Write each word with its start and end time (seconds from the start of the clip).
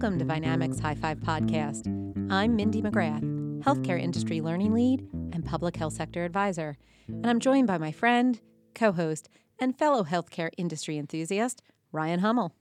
Welcome 0.00 0.20
to 0.20 0.24
Vynamics 0.24 0.78
High 0.78 0.94
Five 0.94 1.18
Podcast. 1.18 1.88
I'm 2.30 2.54
Mindy 2.54 2.80
McGrath, 2.80 3.20
Healthcare 3.64 4.00
Industry 4.00 4.40
Learning 4.40 4.72
Lead 4.72 5.00
and 5.32 5.44
Public 5.44 5.74
Health 5.74 5.94
Sector 5.94 6.24
Advisor, 6.24 6.76
and 7.08 7.26
I'm 7.26 7.40
joined 7.40 7.66
by 7.66 7.78
my 7.78 7.90
friend, 7.90 8.40
co 8.76 8.92
host, 8.92 9.28
and 9.58 9.76
fellow 9.76 10.04
healthcare 10.04 10.50
industry 10.56 10.98
enthusiast, 10.98 11.62
Ryan 11.90 12.20
Hummel. 12.20 12.54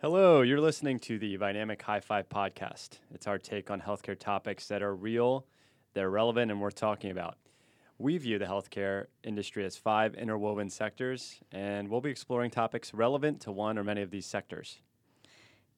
Hello, 0.00 0.42
you're 0.42 0.60
listening 0.60 1.00
to 1.00 1.18
the 1.18 1.36
Vynamic 1.36 1.82
High 1.82 1.98
Five 1.98 2.28
Podcast. 2.28 3.00
It's 3.12 3.26
our 3.26 3.38
take 3.38 3.72
on 3.72 3.80
healthcare 3.80 4.16
topics 4.16 4.68
that 4.68 4.80
are 4.80 4.94
real, 4.94 5.46
they're 5.94 6.10
relevant, 6.10 6.52
and 6.52 6.60
worth 6.60 6.76
talking 6.76 7.10
about. 7.10 7.38
We 7.98 8.18
view 8.18 8.38
the 8.38 8.44
healthcare 8.44 9.06
industry 9.24 9.64
as 9.64 9.76
five 9.76 10.14
interwoven 10.14 10.70
sectors, 10.70 11.40
and 11.50 11.88
we'll 11.88 12.02
be 12.02 12.10
exploring 12.10 12.52
topics 12.52 12.94
relevant 12.94 13.40
to 13.40 13.50
one 13.50 13.78
or 13.78 13.82
many 13.82 14.02
of 14.02 14.12
these 14.12 14.26
sectors. 14.26 14.78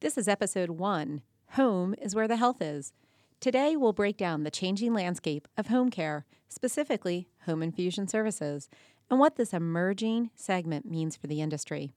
This 0.01 0.19
is 0.19 0.29
episode 0.29 0.69
one 0.69 1.23
Home 1.53 1.95
is 2.03 2.15
where 2.15 2.29
the 2.29 2.37
health 2.37 2.61
is. 2.61 2.93
Today, 3.41 3.77
we'll 3.77 3.95
break 3.95 4.19
down 4.19 4.43
the 4.43 4.51
changing 4.51 4.93
landscape 4.93 5.49
of 5.57 5.69
home 5.69 5.89
care, 5.89 6.27
specifically 6.51 7.29
home 7.47 7.63
infusion 7.63 8.07
services, 8.07 8.69
and 9.09 9.19
what 9.19 9.37
this 9.37 9.55
emerging 9.55 10.29
segment 10.35 10.85
means 10.85 11.17
for 11.17 11.29
the 11.29 11.41
industry. 11.41 11.93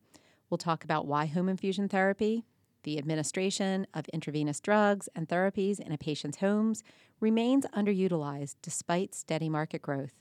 We'll 0.49 0.57
talk 0.57 0.85
about 0.85 1.07
why 1.07 1.25
home 1.25 1.49
infusion 1.49 1.89
therapy, 1.89 2.45
the 2.83 2.97
administration 2.97 3.85
of 3.93 4.07
intravenous 4.13 4.61
drugs 4.61 5.09
and 5.13 5.27
therapies 5.27 5.77
in 5.77 5.91
a 5.91 5.97
patient's 5.97 6.37
homes, 6.37 6.85
remains 7.19 7.65
underutilized 7.75 8.55
despite 8.61 9.13
steady 9.13 9.49
market 9.49 9.81
growth. 9.81 10.13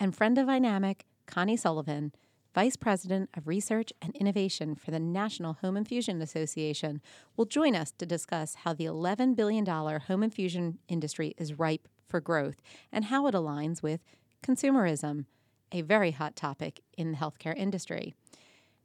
And 0.00 0.16
friend 0.16 0.38
of 0.38 0.46
Vynamic, 0.46 1.02
Connie 1.26 1.58
Sullivan, 1.58 2.12
Vice 2.58 2.74
President 2.74 3.30
of 3.36 3.46
Research 3.46 3.92
and 4.02 4.16
Innovation 4.16 4.74
for 4.74 4.90
the 4.90 4.98
National 4.98 5.52
Home 5.62 5.76
Infusion 5.76 6.20
Association, 6.20 7.00
will 7.36 7.44
join 7.44 7.76
us 7.76 7.92
to 7.92 8.04
discuss 8.04 8.56
how 8.64 8.74
the 8.74 8.86
$11 8.86 9.36
billion 9.36 9.64
home 9.64 10.24
infusion 10.24 10.80
industry 10.88 11.36
is 11.38 11.56
ripe 11.56 11.86
for 12.08 12.20
growth 12.20 12.56
and 12.90 13.04
how 13.04 13.28
it 13.28 13.34
aligns 13.36 13.80
with 13.80 14.00
consumerism, 14.42 15.26
a 15.70 15.82
very 15.82 16.10
hot 16.10 16.34
topic 16.34 16.80
in 16.96 17.12
the 17.12 17.18
healthcare 17.18 17.56
industry. 17.56 18.16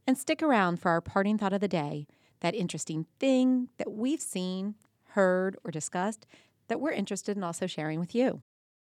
And 0.06 0.20
stick 0.20 0.44
around 0.44 0.80
for 0.80 0.92
our 0.92 1.02
parting 1.02 1.40
thought 1.40 1.52
of 1.52 1.60
the 1.60 1.68
day 1.68 2.06
that 2.42 2.54
interesting 2.54 3.08
thing 3.20 3.70
that 3.80 3.92
we've 3.92 4.22
seen, 4.22 4.76
heard, 5.14 5.58
or 5.64 5.72
discussed 5.72 6.28
that 6.68 6.80
we're 6.80 6.92
interested 6.92 7.36
in 7.36 7.44
also 7.44 7.66
sharing 7.66 8.00
with 8.00 8.14
you. 8.14 8.44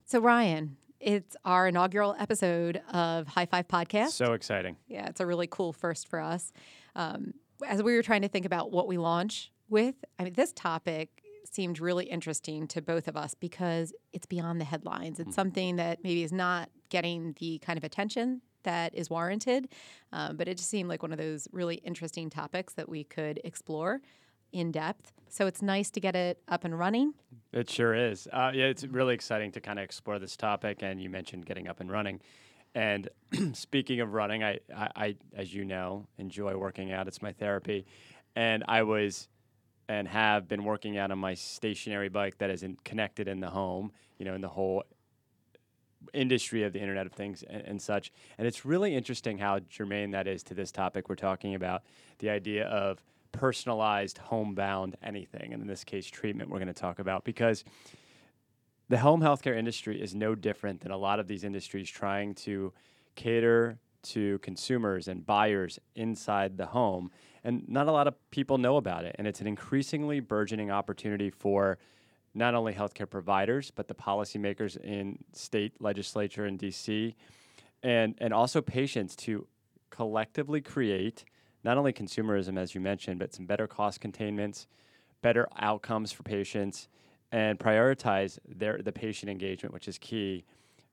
So, 0.05 0.19
Ryan, 0.19 0.77
it's 1.01 1.35
our 1.43 1.67
inaugural 1.67 2.15
episode 2.19 2.81
of 2.93 3.27
High 3.27 3.47
Five 3.47 3.67
Podcast. 3.67 4.11
So 4.11 4.33
exciting. 4.33 4.77
Yeah, 4.87 5.07
it's 5.07 5.19
a 5.19 5.25
really 5.25 5.47
cool 5.47 5.73
first 5.73 6.07
for 6.07 6.19
us. 6.19 6.53
Um, 6.95 7.33
as 7.67 7.81
we 7.81 7.95
were 7.95 8.03
trying 8.03 8.21
to 8.21 8.27
think 8.27 8.45
about 8.45 8.71
what 8.71 8.87
we 8.87 8.97
launch 8.97 9.51
with, 9.69 9.95
I 10.19 10.23
mean, 10.23 10.33
this 10.33 10.53
topic 10.53 11.23
seemed 11.51 11.79
really 11.79 12.05
interesting 12.05 12.67
to 12.67 12.81
both 12.81 13.07
of 13.07 13.17
us 13.17 13.33
because 13.33 13.93
it's 14.13 14.25
beyond 14.25 14.61
the 14.61 14.65
headlines. 14.65 15.19
It's 15.19 15.29
mm-hmm. 15.29 15.33
something 15.33 15.75
that 15.77 16.03
maybe 16.03 16.23
is 16.23 16.31
not 16.31 16.69
getting 16.89 17.35
the 17.39 17.57
kind 17.59 17.77
of 17.77 17.83
attention 17.83 18.41
that 18.63 18.93
is 18.93 19.09
warranted, 19.09 19.69
um, 20.11 20.37
but 20.37 20.47
it 20.47 20.57
just 20.57 20.69
seemed 20.69 20.87
like 20.87 21.01
one 21.01 21.11
of 21.11 21.17
those 21.17 21.47
really 21.51 21.75
interesting 21.77 22.29
topics 22.29 22.73
that 22.75 22.87
we 22.87 23.03
could 23.03 23.41
explore 23.43 24.01
in 24.51 24.71
depth. 24.71 25.13
So 25.29 25.47
it's 25.47 25.61
nice 25.61 25.89
to 25.91 25.99
get 25.99 26.15
it 26.15 26.41
up 26.47 26.65
and 26.65 26.77
running. 26.77 27.13
It 27.53 27.69
sure 27.69 27.95
is. 27.95 28.27
Uh, 28.31 28.51
yeah, 28.53 28.65
it's 28.65 28.83
really 28.83 29.13
exciting 29.13 29.51
to 29.53 29.61
kind 29.61 29.79
of 29.79 29.83
explore 29.83 30.19
this 30.19 30.35
topic. 30.35 30.79
And 30.81 31.01
you 31.01 31.09
mentioned 31.09 31.45
getting 31.45 31.67
up 31.67 31.79
and 31.79 31.89
running. 31.89 32.19
And 32.75 33.09
speaking 33.53 34.01
of 34.01 34.13
running, 34.13 34.43
I, 34.43 34.59
I, 34.75 34.89
I, 34.95 35.15
as 35.35 35.53
you 35.53 35.65
know, 35.65 36.05
enjoy 36.17 36.55
working 36.55 36.91
out. 36.91 37.07
It's 37.07 37.21
my 37.21 37.31
therapy. 37.31 37.85
And 38.35 38.63
I 38.67 38.83
was 38.83 39.27
and 39.89 40.07
have 40.07 40.47
been 40.47 40.63
working 40.63 40.97
out 40.97 41.11
on 41.11 41.19
my 41.19 41.33
stationary 41.33 42.07
bike 42.07 42.37
that 42.37 42.49
is 42.49 42.63
in, 42.63 42.77
connected 42.85 43.27
in 43.27 43.41
the 43.41 43.49
home, 43.49 43.91
you 44.17 44.25
know, 44.25 44.33
in 44.33 44.41
the 44.41 44.47
whole 44.47 44.83
industry 46.13 46.63
of 46.63 46.71
the 46.71 46.79
Internet 46.79 47.05
of 47.05 47.11
Things 47.11 47.43
and, 47.43 47.61
and, 47.63 47.81
such. 47.81 48.11
And 48.37 48.47
it's 48.47 48.63
really 48.63 48.95
interesting 48.95 49.37
how 49.37 49.59
germane 49.69 50.11
that 50.11 50.27
is 50.27 50.43
to 50.43 50.53
this 50.53 50.71
topic 50.71 51.09
we're 51.09 51.15
talking 51.15 51.55
about 51.55 51.83
the 52.19 52.29
idea 52.29 52.67
of 52.67 53.03
personalized 53.31 54.17
homebound 54.17 54.97
anything, 55.03 55.53
and 55.53 55.61
in 55.61 55.67
this 55.67 55.83
case, 55.83 56.07
treatment 56.07 56.49
we're 56.49 56.59
going 56.59 56.67
to 56.67 56.73
talk 56.73 56.99
about 56.99 57.23
because 57.23 57.63
the 58.89 58.97
home 58.97 59.21
healthcare 59.21 59.57
industry 59.57 60.01
is 60.01 60.13
no 60.13 60.35
different 60.35 60.81
than 60.81 60.91
a 60.91 60.97
lot 60.97 61.19
of 61.19 61.27
these 61.27 61.43
industries 61.43 61.89
trying 61.89 62.35
to 62.35 62.73
cater 63.15 63.77
to 64.03 64.39
consumers 64.39 65.07
and 65.07 65.25
buyers 65.25 65.79
inside 65.95 66.57
the 66.57 66.65
home. 66.65 67.11
And 67.43 67.67
not 67.69 67.87
a 67.87 67.91
lot 67.91 68.07
of 68.07 68.15
people 68.31 68.57
know 68.57 68.77
about 68.77 69.05
it. 69.05 69.15
And 69.17 69.27
it's 69.27 69.41
an 69.41 69.47
increasingly 69.47 70.19
burgeoning 70.19 70.71
opportunity 70.71 71.29
for 71.29 71.77
not 72.33 72.55
only 72.55 72.73
healthcare 72.73 73.09
providers, 73.09 73.71
but 73.71 73.87
the 73.87 73.95
policymakers 73.95 74.77
in 74.77 75.19
state 75.33 75.73
legislature 75.79 76.45
in 76.45 76.57
DC 76.57 77.13
and, 77.83 78.15
and 78.19 78.33
also 78.33 78.61
patients 78.61 79.15
to 79.17 79.47
collectively 79.89 80.61
create 80.61 81.25
not 81.63 81.77
only 81.77 81.93
consumerism, 81.93 82.57
as 82.57 82.73
you 82.73 82.81
mentioned, 82.81 83.19
but 83.19 83.33
some 83.33 83.45
better 83.45 83.67
cost 83.67 84.01
containments, 84.01 84.67
better 85.21 85.47
outcomes 85.59 86.11
for 86.11 86.23
patients, 86.23 86.87
and 87.31 87.59
prioritize 87.59 88.39
their 88.47 88.79
the 88.81 88.91
patient 88.91 89.29
engagement, 89.29 89.73
which 89.73 89.87
is 89.87 89.97
key 89.97 90.43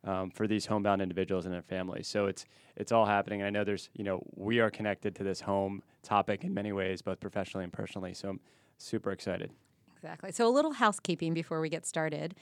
um, 0.05 0.31
for 0.31 0.47
these 0.47 0.67
homebound 0.67 1.03
individuals 1.03 1.45
and 1.45 1.55
their 1.55 1.63
families. 1.63 2.07
So 2.07 2.27
it's 2.27 2.47
it's 2.77 2.93
all 2.93 3.07
happening. 3.07 3.43
I 3.43 3.51
know 3.51 3.65
there's 3.65 3.91
you 3.95 4.05
know 4.05 4.23
we 4.35 4.61
are 4.61 4.71
connected 4.71 5.15
to 5.17 5.25
this 5.25 5.41
home 5.41 5.83
topic 6.03 6.45
in 6.45 6.55
many 6.55 6.73
ways, 6.73 7.03
both 7.03 7.21
professionally 7.21 7.65
and 7.65 7.73
personally. 7.73 8.15
So 8.15 8.31
I'm 8.31 8.41
super 8.79 9.11
excited. 9.11 9.51
Exactly. 9.97 10.31
So 10.31 10.47
a 10.47 10.51
little 10.51 10.73
housekeeping 10.73 11.35
before 11.35 11.61
we 11.61 11.69
get 11.69 11.85
started. 11.85 12.35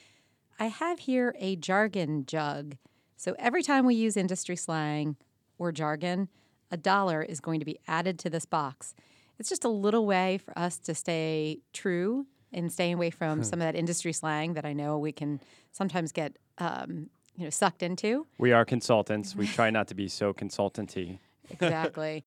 I 0.59 0.67
have 0.67 0.99
here 0.99 1.35
a 1.39 1.55
jargon 1.55 2.25
jug. 2.25 2.77
So 3.15 3.35
every 3.39 3.63
time 3.63 3.85
we 3.85 3.95
use 3.95 4.15
industry 4.15 4.55
slang 4.55 5.17
or 5.57 5.71
jargon, 5.71 6.29
a 6.71 6.77
dollar 6.77 7.21
is 7.21 7.39
going 7.39 7.59
to 7.59 7.65
be 7.65 7.79
added 7.87 8.19
to 8.19 8.29
this 8.29 8.45
box. 8.45 8.93
It's 9.39 9.49
just 9.49 9.63
a 9.63 9.69
little 9.69 10.05
way 10.05 10.37
for 10.37 10.57
us 10.57 10.77
to 10.79 10.95
stay 10.95 11.59
true 11.73 12.25
and 12.51 12.71
staying 12.71 12.95
away 12.95 13.09
from 13.09 13.43
some 13.43 13.61
of 13.61 13.65
that 13.65 13.75
industry 13.75 14.13
slang 14.13 14.53
that 14.53 14.65
I 14.65 14.73
know 14.73 14.97
we 14.97 15.11
can 15.11 15.39
sometimes 15.71 16.11
get 16.11 16.37
um, 16.57 17.09
you 17.35 17.43
know 17.43 17.49
sucked 17.49 17.83
into. 17.83 18.25
We 18.37 18.51
are 18.51 18.65
consultants. 18.65 19.35
we 19.35 19.47
try 19.47 19.69
not 19.69 19.87
to 19.89 19.95
be 19.95 20.07
so 20.07 20.33
consultanty. 20.33 21.19
exactly. 21.49 22.25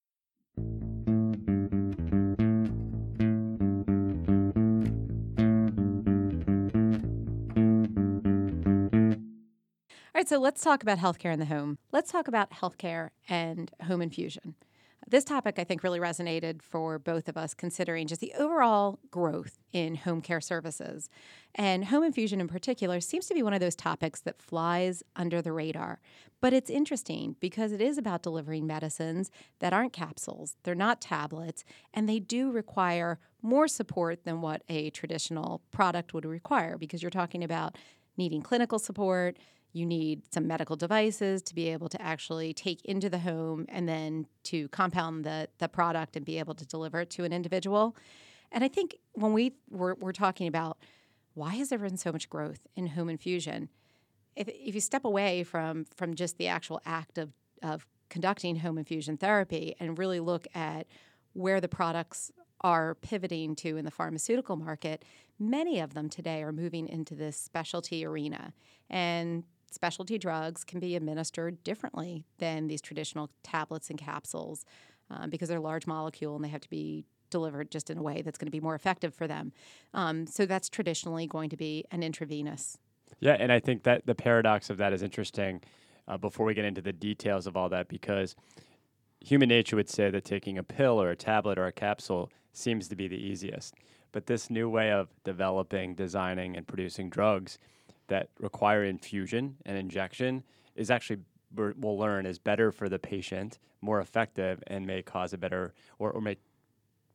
right, 10.21 10.29
so 10.29 10.39
let's 10.39 10.63
talk 10.63 10.83
about 10.83 10.99
healthcare 10.99 11.33
in 11.33 11.39
the 11.39 11.47
home. 11.47 11.79
Let's 11.93 12.13
talk 12.13 12.29
about 12.29 12.51
healthcare 12.51 13.09
and 13.27 13.71
home 13.87 14.03
infusion. 14.03 14.55
This 15.09 15.25
topic, 15.25 15.59
I 15.59 15.65
think, 15.65 15.83
really 15.83 15.99
resonated 15.99 16.61
for 16.61 16.99
both 16.99 17.27
of 17.27 17.39
us, 17.39 17.55
considering 17.55 18.07
just 18.07 18.21
the 18.21 18.35
overall 18.39 18.99
growth 19.11 19.57
in 19.73 19.95
home 19.95 20.21
care 20.21 20.43
services. 20.43 21.09
And 21.55 21.87
home 21.87 22.05
infusion, 22.05 22.39
in 22.39 22.49
particular, 22.49 23.01
seems 23.01 23.29
to 23.29 23.35
be 23.35 23.43
one 23.43 23.55
of 23.55 23.61
those 23.61 23.75
topics 23.75 24.21
that 24.21 24.43
flies 24.43 25.03
under 25.17 25.41
the 25.41 25.53
radar. 25.53 26.01
But 26.43 26.53
it's 26.53 26.69
interesting 26.69 27.37
because 27.41 27.73
it 27.73 27.81
is 27.81 27.97
about 27.97 28.23
delivering 28.23 28.67
medicines 28.67 29.31
that 29.61 29.73
aren't 29.73 29.95
capsules, 29.95 30.55
they're 30.65 30.75
not 30.75 31.01
tablets, 31.01 31.65
and 31.95 32.07
they 32.07 32.19
do 32.19 32.51
require 32.51 33.19
more 33.41 33.69
support 33.69 34.25
than 34.25 34.43
what 34.43 34.65
a 34.69 34.91
traditional 34.91 35.63
product 35.71 36.13
would 36.13 36.27
require 36.27 36.77
because 36.77 37.03
you're 37.03 37.09
talking 37.09 37.43
about 37.43 37.79
needing 38.19 38.43
clinical 38.43 38.79
support 38.79 39.39
you 39.73 39.87
need 39.87 40.23
some 40.33 40.47
medical 40.47 40.77
devices 40.77 41.43
to 41.43 41.55
be 41.55 41.69
able 41.69 41.89
to 41.89 42.01
actually 42.03 42.53
take 42.53 42.85
into 42.85 43.09
the 43.09 43.19
home 43.19 43.67
and 43.69 43.89
then 43.89 44.27
to 44.45 44.69
compound 44.69 45.25
the, 45.25 45.49
the 45.59 45.69
product 45.69 46.17
and 46.17 46.25
be 46.25 46.39
able 46.39 46.55
to 46.55 46.67
deliver 46.67 47.01
it 47.01 47.11
to 47.11 47.25
an 47.25 47.33
individual. 47.33 47.97
And 48.53 48.65
I 48.65 48.69
think 48.69 48.97
when 49.13 49.33
we 49.33 49.53
were, 49.71 49.97
we're 50.01 50.13
talking 50.13 50.49
about 50.49 50.79
why 51.35 51.55
has 51.57 51.69
there 51.69 51.79
been 51.79 51.97
so 51.97 52.11
much 52.11 52.29
growth 52.29 52.67
in 52.75 52.89
home 52.89 53.09
infusion, 53.09 53.69
if, 54.35 54.49
if 54.49 54.75
you 54.75 54.81
step 54.81 55.05
away 55.05 55.45
from, 55.45 55.87
from 55.97 56.15
just 56.15 56.37
the 56.39 56.49
actual 56.49 56.81
act 56.85 57.19
of, 57.19 57.33
of 57.63 57.87
conducting 58.09 58.57
home 58.57 58.77
infusion 58.77 59.17
therapy 59.17 59.77
and 59.79 59.99
really 59.99 60.21
look 60.21 60.47
at 60.55 60.87
where 61.33 61.61
the 61.61 61.69
products 61.69 62.33
are 62.63 62.97
pivoting 62.97 63.55
to 63.57 63.77
in 63.77 63.85
the 63.85 63.91
pharmaceutical 63.91 64.57
market, 64.57 65.05
many 65.39 65.81
of 65.81 65.95
them 65.95 66.09
today 66.09 66.43
are 66.43 66.53
moving 66.53 66.89
into 66.89 67.15
this 67.15 67.37
specialty 67.37 68.05
arena. 68.05 68.53
And 68.91 69.45
specialty 69.71 70.19
drugs 70.19 70.65
can 70.65 70.81
be 70.81 70.97
administered 70.97 71.63
differently 71.65 72.25
than 72.39 72.67
these 72.67 72.81
traditional 72.81 73.31
tablets 73.43 73.91
and 73.91 73.99
capsules 73.99 74.65
um, 75.11 75.31
because 75.31 75.49
they're 75.49 75.61
large 75.61 75.87
molecule 75.87 76.37
and 76.37 76.45
they 76.45 76.49
have 76.49 76.61
to 76.61 76.71
be 76.71 77.05
delivered 77.31 77.71
just 77.71 77.91
in 77.91 77.99
a 77.99 78.03
way 78.03 78.23
that's 78.23 78.39
going 78.39 78.47
to 78.47 78.53
be 78.53 78.61
more 78.61 78.75
effective 78.75 79.15
for 79.15 79.27
them. 79.27 79.53
Um, 79.95 80.27
so 80.27 80.47
that's 80.47 80.69
traditionally 80.69 81.27
going 81.27 81.51
to 81.51 81.57
be 81.57 81.85
an 81.91 82.03
intravenous. 82.03 82.79
Yeah, 83.21 83.37
and 83.39 83.53
I 83.53 83.61
think 83.61 83.85
that 83.85 84.07
the 84.07 84.15
paradox 84.15 84.71
of 84.71 84.79
that 84.79 84.93
is 84.93 85.03
interesting. 85.03 85.63
Uh, 86.09 86.17
before 86.17 86.45
we 86.45 86.55
get 86.55 86.65
into 86.65 86.81
the 86.81 86.93
details 86.93 87.47
of 87.47 87.57
all 87.57 87.69
that, 87.69 87.87
because 87.87 88.35
human 89.21 89.49
nature 89.49 89.77
would 89.77 89.89
say 89.89 90.11
that 90.11 90.25
taking 90.25 90.59
a 90.59 90.63
pill 90.63 91.01
or 91.01 91.11
a 91.11 91.17
tablet 91.17 91.57
or 91.57 91.67
a 91.67 91.73
capsule 91.73 92.31
seems 92.53 92.89
to 92.89 92.97
be 92.97 93.07
the 93.07 93.17
easiest. 93.17 93.75
But 94.11 94.27
this 94.27 94.51
new 94.51 94.69
way 94.69 94.91
of 94.91 95.09
developing, 95.23 95.95
designing, 95.95 96.57
and 96.57 96.67
producing 96.67 97.11
drugs 97.11 97.59
that 98.11 98.29
require 98.39 98.85
infusion 98.85 99.57
and 99.65 99.77
injection 99.77 100.45
is 100.77 100.91
actually 100.91 101.21
we'll 101.55 101.99
learn 101.99 102.27
is 102.27 102.39
better 102.39 102.71
for 102.71 102.89
the 102.89 102.99
patient, 102.99 103.59
more 103.81 104.01
effective, 104.01 104.63
and 104.69 104.87
may 104.87 105.03
cause 105.03 105.33
a 105.33 105.39
better 105.39 105.75
or, 105.99 106.13
or 106.13 106.21
may 106.21 106.37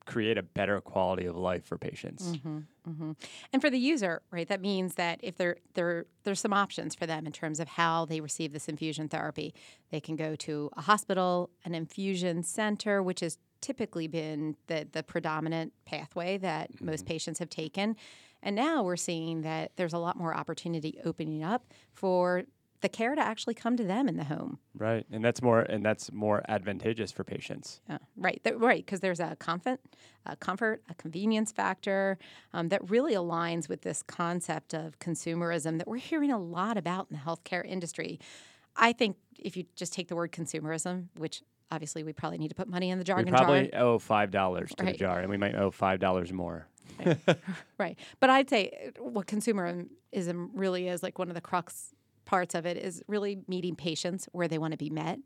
create 0.04 0.38
a 0.38 0.42
better 0.42 0.80
quality 0.80 1.26
of 1.26 1.36
life 1.36 1.64
for 1.64 1.76
patients. 1.76 2.28
Mm-hmm, 2.28 2.58
mm-hmm. 2.88 3.12
And 3.52 3.60
for 3.60 3.70
the 3.70 3.78
user, 3.78 4.22
right, 4.30 4.46
that 4.48 4.60
means 4.60 4.94
that 4.94 5.20
if 5.22 5.36
there 5.36 5.56
there 5.74 6.06
there's 6.22 6.40
some 6.40 6.52
options 6.52 6.94
for 6.94 7.06
them 7.06 7.26
in 7.26 7.32
terms 7.32 7.60
of 7.60 7.68
how 7.68 8.04
they 8.04 8.20
receive 8.20 8.52
this 8.52 8.68
infusion 8.68 9.08
therapy. 9.08 9.54
They 9.90 10.00
can 10.00 10.16
go 10.16 10.36
to 10.36 10.70
a 10.76 10.82
hospital, 10.82 11.50
an 11.64 11.74
infusion 11.74 12.42
center, 12.42 13.02
which 13.02 13.20
has 13.20 13.38
typically 13.60 14.06
been 14.06 14.56
the 14.68 14.86
the 14.90 15.02
predominant 15.02 15.72
pathway 15.84 16.38
that 16.38 16.72
mm-hmm. 16.72 16.86
most 16.86 17.04
patients 17.04 17.38
have 17.40 17.50
taken. 17.50 17.96
And 18.42 18.54
now 18.54 18.82
we're 18.82 18.96
seeing 18.96 19.42
that 19.42 19.72
there's 19.76 19.92
a 19.92 19.98
lot 19.98 20.16
more 20.16 20.36
opportunity 20.36 20.98
opening 21.04 21.42
up 21.42 21.64
for 21.92 22.44
the 22.80 22.88
care 22.88 23.14
to 23.14 23.20
actually 23.20 23.54
come 23.54 23.76
to 23.76 23.84
them 23.84 24.08
in 24.08 24.16
the 24.16 24.24
home. 24.24 24.58
Right, 24.74 25.06
and 25.10 25.24
that's 25.24 25.42
more 25.42 25.60
and 25.60 25.84
that's 25.84 26.12
more 26.12 26.42
advantageous 26.48 27.10
for 27.10 27.24
patients. 27.24 27.80
Yeah, 27.88 27.98
right, 28.16 28.40
right, 28.56 28.84
because 28.84 29.00
there's 29.00 29.20
a 29.20 29.36
comfort, 29.36 29.80
a 30.26 30.36
comfort, 30.36 30.82
a 30.88 30.94
convenience 30.94 31.52
factor 31.52 32.18
um, 32.52 32.68
that 32.68 32.88
really 32.90 33.14
aligns 33.14 33.68
with 33.68 33.82
this 33.82 34.02
concept 34.02 34.74
of 34.74 34.98
consumerism 34.98 35.78
that 35.78 35.88
we're 35.88 35.96
hearing 35.96 36.30
a 36.30 36.38
lot 36.38 36.76
about 36.76 37.08
in 37.10 37.16
the 37.16 37.22
healthcare 37.22 37.64
industry. 37.66 38.20
I 38.76 38.92
think 38.92 39.16
if 39.38 39.56
you 39.56 39.64
just 39.74 39.92
take 39.92 40.08
the 40.08 40.16
word 40.16 40.32
consumerism, 40.32 41.06
which 41.16 41.42
obviously 41.70 42.04
we 42.04 42.12
probably 42.12 42.38
need 42.38 42.48
to 42.48 42.54
put 42.54 42.68
money 42.68 42.90
in 42.90 42.98
the 42.98 43.04
jargon 43.04 43.26
we 43.26 43.30
probably 43.30 43.68
jar. 43.68 43.82
owe 43.82 43.98
five 43.98 44.30
dollars 44.30 44.70
to 44.76 44.84
right. 44.84 44.92
the 44.92 44.98
jar, 44.98 45.20
and 45.20 45.30
we 45.30 45.36
might 45.36 45.54
owe 45.54 45.70
five 45.70 45.98
dollars 45.98 46.32
more. 46.32 46.68
Right. 47.04 47.38
right, 47.78 47.98
but 48.20 48.30
I'd 48.30 48.48
say 48.48 48.92
what 48.98 49.26
consumerism 49.26 50.50
really 50.54 50.88
is 50.88 51.02
like 51.02 51.18
one 51.18 51.28
of 51.28 51.34
the 51.34 51.40
crux 51.40 51.94
parts 52.24 52.54
of 52.54 52.66
it 52.66 52.76
is 52.76 53.02
really 53.06 53.38
meeting 53.48 53.76
patients 53.76 54.28
where 54.32 54.48
they 54.48 54.58
want 54.58 54.72
to 54.72 54.78
be 54.78 54.90
met 54.90 55.18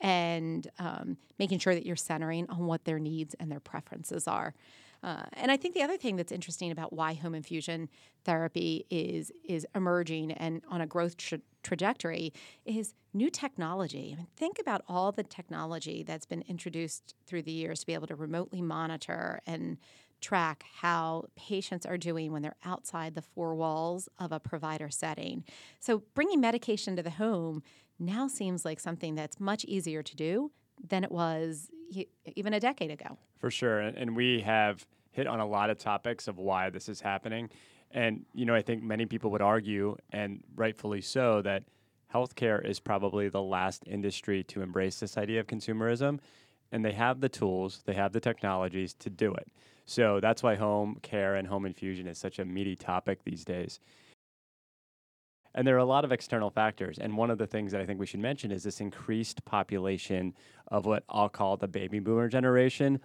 and 0.00 0.68
um, 0.78 1.16
making 1.38 1.58
sure 1.58 1.74
that 1.74 1.86
you're 1.86 1.96
centering 1.96 2.48
on 2.50 2.66
what 2.66 2.84
their 2.84 2.98
needs 2.98 3.34
and 3.40 3.50
their 3.50 3.60
preferences 3.60 4.28
are. 4.28 4.54
Uh, 5.02 5.22
and 5.34 5.52
I 5.52 5.56
think 5.56 5.74
the 5.74 5.82
other 5.82 5.96
thing 5.96 6.16
that's 6.16 6.32
interesting 6.32 6.72
about 6.72 6.92
why 6.92 7.14
home 7.14 7.34
infusion 7.34 7.88
therapy 8.24 8.84
is 8.90 9.30
is 9.44 9.64
emerging 9.74 10.32
and 10.32 10.60
on 10.68 10.80
a 10.80 10.86
growth 10.86 11.16
tra- 11.16 11.40
trajectory 11.62 12.32
is 12.64 12.94
new 13.14 13.30
technology. 13.30 14.10
I 14.12 14.16
mean, 14.16 14.26
think 14.36 14.58
about 14.58 14.82
all 14.88 15.12
the 15.12 15.22
technology 15.22 16.02
that's 16.02 16.26
been 16.26 16.42
introduced 16.48 17.14
through 17.26 17.42
the 17.42 17.52
years 17.52 17.80
to 17.80 17.86
be 17.86 17.94
able 17.94 18.08
to 18.08 18.16
remotely 18.16 18.60
monitor 18.60 19.40
and 19.46 19.78
track 20.20 20.64
how 20.80 21.24
patients 21.36 21.86
are 21.86 21.96
doing 21.96 22.32
when 22.32 22.42
they're 22.42 22.56
outside 22.64 23.14
the 23.14 23.22
four 23.22 23.54
walls 23.54 24.08
of 24.18 24.32
a 24.32 24.40
provider 24.40 24.90
setting. 24.90 25.44
So, 25.80 26.02
bringing 26.14 26.40
medication 26.40 26.96
to 26.96 27.02
the 27.02 27.10
home 27.10 27.62
now 27.98 28.28
seems 28.28 28.64
like 28.64 28.80
something 28.80 29.14
that's 29.14 29.40
much 29.40 29.64
easier 29.64 30.02
to 30.02 30.16
do 30.16 30.52
than 30.86 31.04
it 31.04 31.10
was 31.10 31.70
even 32.36 32.52
a 32.52 32.60
decade 32.60 32.90
ago. 32.90 33.18
For 33.38 33.50
sure. 33.50 33.80
And 33.80 34.14
we 34.16 34.40
have 34.40 34.86
hit 35.10 35.26
on 35.26 35.40
a 35.40 35.46
lot 35.46 35.70
of 35.70 35.78
topics 35.78 36.28
of 36.28 36.38
why 36.38 36.70
this 36.70 36.88
is 36.88 37.00
happening. 37.00 37.50
And, 37.90 38.24
you 38.34 38.44
know, 38.44 38.54
I 38.54 38.62
think 38.62 38.82
many 38.82 39.06
people 39.06 39.30
would 39.30 39.42
argue, 39.42 39.96
and 40.10 40.44
rightfully 40.54 41.00
so, 41.00 41.42
that 41.42 41.64
healthcare 42.12 42.64
is 42.64 42.80
probably 42.80 43.28
the 43.28 43.42
last 43.42 43.82
industry 43.86 44.44
to 44.44 44.62
embrace 44.62 45.00
this 45.00 45.16
idea 45.16 45.40
of 45.40 45.46
consumerism. 45.46 46.20
And 46.70 46.84
they 46.84 46.92
have 46.92 47.20
the 47.20 47.28
tools, 47.28 47.82
they 47.86 47.94
have 47.94 48.12
the 48.12 48.20
technologies 48.20 48.94
to 48.94 49.10
do 49.10 49.32
it. 49.32 49.48
So 49.86 50.20
that's 50.20 50.42
why 50.42 50.56
home 50.56 50.98
care 51.00 51.34
and 51.34 51.48
home 51.48 51.64
infusion 51.64 52.06
is 52.06 52.18
such 52.18 52.38
a 52.38 52.44
meaty 52.44 52.76
topic 52.76 53.24
these 53.24 53.44
days. 53.44 53.80
And 55.54 55.66
there 55.66 55.74
are 55.74 55.78
a 55.78 55.84
lot 55.84 56.04
of 56.04 56.12
external 56.12 56.50
factors. 56.50 56.98
And 56.98 57.16
one 57.16 57.30
of 57.30 57.38
the 57.38 57.46
things 57.46 57.72
that 57.72 57.80
I 57.80 57.86
think 57.86 57.98
we 57.98 58.06
should 58.06 58.20
mention 58.20 58.52
is 58.52 58.62
this 58.62 58.80
increased 58.80 59.44
population 59.44 60.34
of 60.68 60.84
what 60.84 61.04
I'll 61.08 61.30
call 61.30 61.56
the 61.56 61.66
baby 61.66 62.00
boomer 62.00 62.28
generation. 62.28 63.00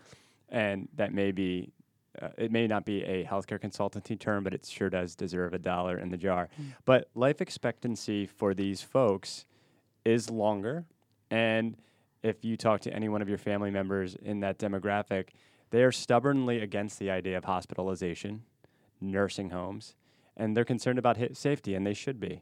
And 0.50 0.89
that 0.95 1.13
may 1.13 1.31
be, 1.31 1.71
uh, 2.21 2.30
it 2.38 2.51
may 2.51 2.68
not 2.68 2.86
be 2.86 3.01
a 3.04 3.24
healthcare 3.24 3.60
consultancy 3.60 4.19
term, 4.19 4.44
but 4.44 4.54
it 4.54 4.65
sure 4.65 4.89
does 4.89 5.15
deserve 5.15 5.54
a 5.54 5.57
dollar 5.57 5.98
in 5.98 6.10
the 6.10 6.18
jar. 6.18 6.50
Mm. 6.62 6.74
But 6.83 7.10
life 7.15 7.39
expectancy 7.39 8.27
for 8.27 8.54
these 8.54 8.81
folks 8.81 9.45
is 10.04 10.30
longer. 10.30 10.83
And 11.31 11.77
if 12.23 12.43
you 12.43 12.55
talk 12.55 12.81
to 12.81 12.93
any 12.93 13.09
one 13.09 13.21
of 13.21 13.29
your 13.29 13.37
family 13.37 13.69
members 13.69 14.15
in 14.15 14.39
that 14.39 14.57
demographic, 14.57 15.29
they 15.69 15.83
are 15.83 15.91
stubbornly 15.91 16.59
against 16.59 16.97
the 16.99 17.11
idea 17.11 17.37
of 17.37 17.43
hospitalization, 17.43 18.43
nursing 19.01 19.49
homes, 19.49 19.95
and 20.37 20.55
they're 20.55 20.65
concerned 20.65 20.97
about 20.97 21.17
safety, 21.33 21.75
and 21.75 21.85
they 21.85 21.93
should 21.93 22.19
be. 22.19 22.41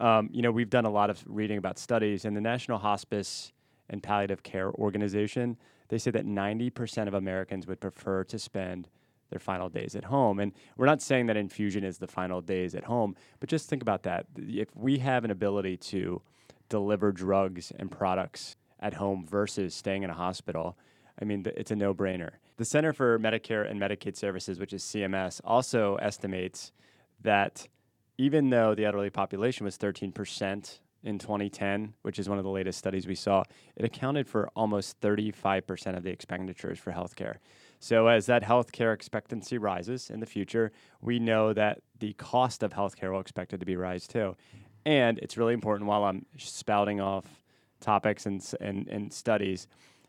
Um, 0.00 0.28
you 0.32 0.42
know, 0.42 0.50
we've 0.50 0.70
done 0.70 0.84
a 0.84 0.90
lot 0.90 1.08
of 1.08 1.22
reading 1.26 1.56
about 1.56 1.78
studies, 1.78 2.24
and 2.24 2.36
the 2.36 2.40
National 2.40 2.78
Hospice 2.78 3.52
and 3.88 4.02
Palliative 4.02 4.42
Care 4.42 4.72
Organization, 4.72 5.56
they 5.88 5.98
say 5.98 6.10
that 6.10 6.26
90% 6.26 7.08
of 7.08 7.14
Americans 7.14 7.66
would 7.66 7.80
prefer 7.80 8.24
to 8.24 8.38
spend 8.38 8.88
their 9.30 9.38
final 9.38 9.68
days 9.68 9.96
at 9.96 10.04
home. 10.04 10.38
And 10.38 10.52
we're 10.76 10.86
not 10.86 11.00
saying 11.00 11.26
that 11.26 11.36
infusion 11.36 11.82
is 11.82 11.98
the 11.98 12.06
final 12.06 12.40
days 12.40 12.74
at 12.74 12.84
home, 12.84 13.16
but 13.40 13.48
just 13.48 13.68
think 13.68 13.82
about 13.82 14.02
that. 14.02 14.26
If 14.36 14.68
we 14.76 14.98
have 14.98 15.24
an 15.24 15.30
ability 15.30 15.76
to 15.78 16.22
deliver 16.68 17.12
drugs 17.12 17.72
and 17.78 17.90
products 17.90 18.56
at 18.84 18.94
home 18.94 19.26
versus 19.26 19.74
staying 19.74 20.02
in 20.02 20.10
a 20.10 20.14
hospital, 20.14 20.76
I 21.20 21.24
mean, 21.24 21.44
it's 21.56 21.70
a 21.70 21.76
no 21.76 21.94
brainer. 21.94 22.32
The 22.58 22.64
Center 22.64 22.92
for 22.92 23.18
Medicare 23.18 23.68
and 23.68 23.80
Medicaid 23.80 24.14
Services, 24.14 24.60
which 24.60 24.72
is 24.72 24.82
CMS, 24.84 25.40
also 25.42 25.96
estimates 25.96 26.70
that 27.22 27.66
even 28.18 28.50
though 28.50 28.74
the 28.74 28.84
elderly 28.84 29.10
population 29.10 29.64
was 29.64 29.78
13% 29.78 30.78
in 31.02 31.18
2010, 31.18 31.94
which 32.02 32.18
is 32.18 32.28
one 32.28 32.38
of 32.38 32.44
the 32.44 32.50
latest 32.50 32.78
studies 32.78 33.06
we 33.06 33.14
saw, 33.14 33.42
it 33.74 33.84
accounted 33.84 34.28
for 34.28 34.48
almost 34.54 35.00
35% 35.00 35.96
of 35.96 36.02
the 36.02 36.10
expenditures 36.10 36.78
for 36.78 36.92
healthcare. 36.92 37.36
So, 37.80 38.06
as 38.06 38.26
that 38.26 38.42
healthcare 38.42 38.94
expectancy 38.94 39.58
rises 39.58 40.10
in 40.10 40.20
the 40.20 40.26
future, 40.26 40.72
we 41.00 41.18
know 41.18 41.52
that 41.52 41.80
the 41.98 42.12
cost 42.14 42.62
of 42.62 42.72
healthcare 42.72 43.12
will 43.12 43.20
expect 43.20 43.52
it 43.52 43.58
to 43.58 43.66
be 43.66 43.76
rise 43.76 44.06
too. 44.06 44.36
And 44.86 45.18
it's 45.18 45.36
really 45.36 45.54
important 45.54 45.88
while 45.88 46.04
I'm 46.04 46.26
spouting 46.38 47.00
off 47.00 47.43
topics 47.80 48.26
and, 48.26 48.44
and, 48.60 48.88
and 48.88 49.12
studies, 49.12 49.66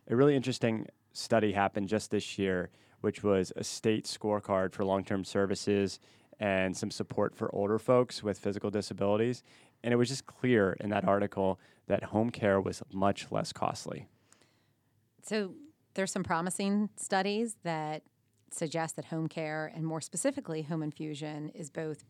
a 0.10 0.16
really 0.16 0.36
interesting 0.36 0.88
study 1.14 1.52
happened 1.52 1.88
just 1.88 2.12
this 2.12 2.38
year, 2.38 2.70
which 3.02 3.24
was 3.24 3.52
a 3.56 3.64
state 3.64 4.06
scorecard 4.06 4.74
for 4.74 4.84
long 4.84 5.04
term 5.04 5.24
services 5.24 6.00
and 6.40 6.76
some 6.76 6.92
support 6.92 7.36
for 7.36 7.54
older 7.56 7.80
folks 7.80 8.22
with 8.22 8.38
physical 8.38 8.70
disabilities. 8.70 9.44
And 9.84 9.94
it 9.94 9.98
was 9.98 10.10
just 10.10 10.26
clear 10.26 10.74
in 10.80 10.90
that 10.90 11.08
article 11.08 11.60
that 11.88 12.04
home 12.04 12.30
care 12.30 12.60
was 12.60 12.82
much 12.92 13.32
less 13.32 13.54
costly. 13.54 14.08
So 15.22 15.54
there's 15.94 16.12
some 16.12 16.24
promising 16.24 16.90
studies 16.98 17.56
that 17.64 18.04
suggest 18.52 18.96
that 18.96 19.06
home 19.06 19.28
care, 19.28 19.72
and 19.74 19.86
more 19.86 20.02
specifically, 20.02 20.64
home 20.64 20.84
infusion, 20.84 21.50
is 21.50 21.70
both 21.70 22.04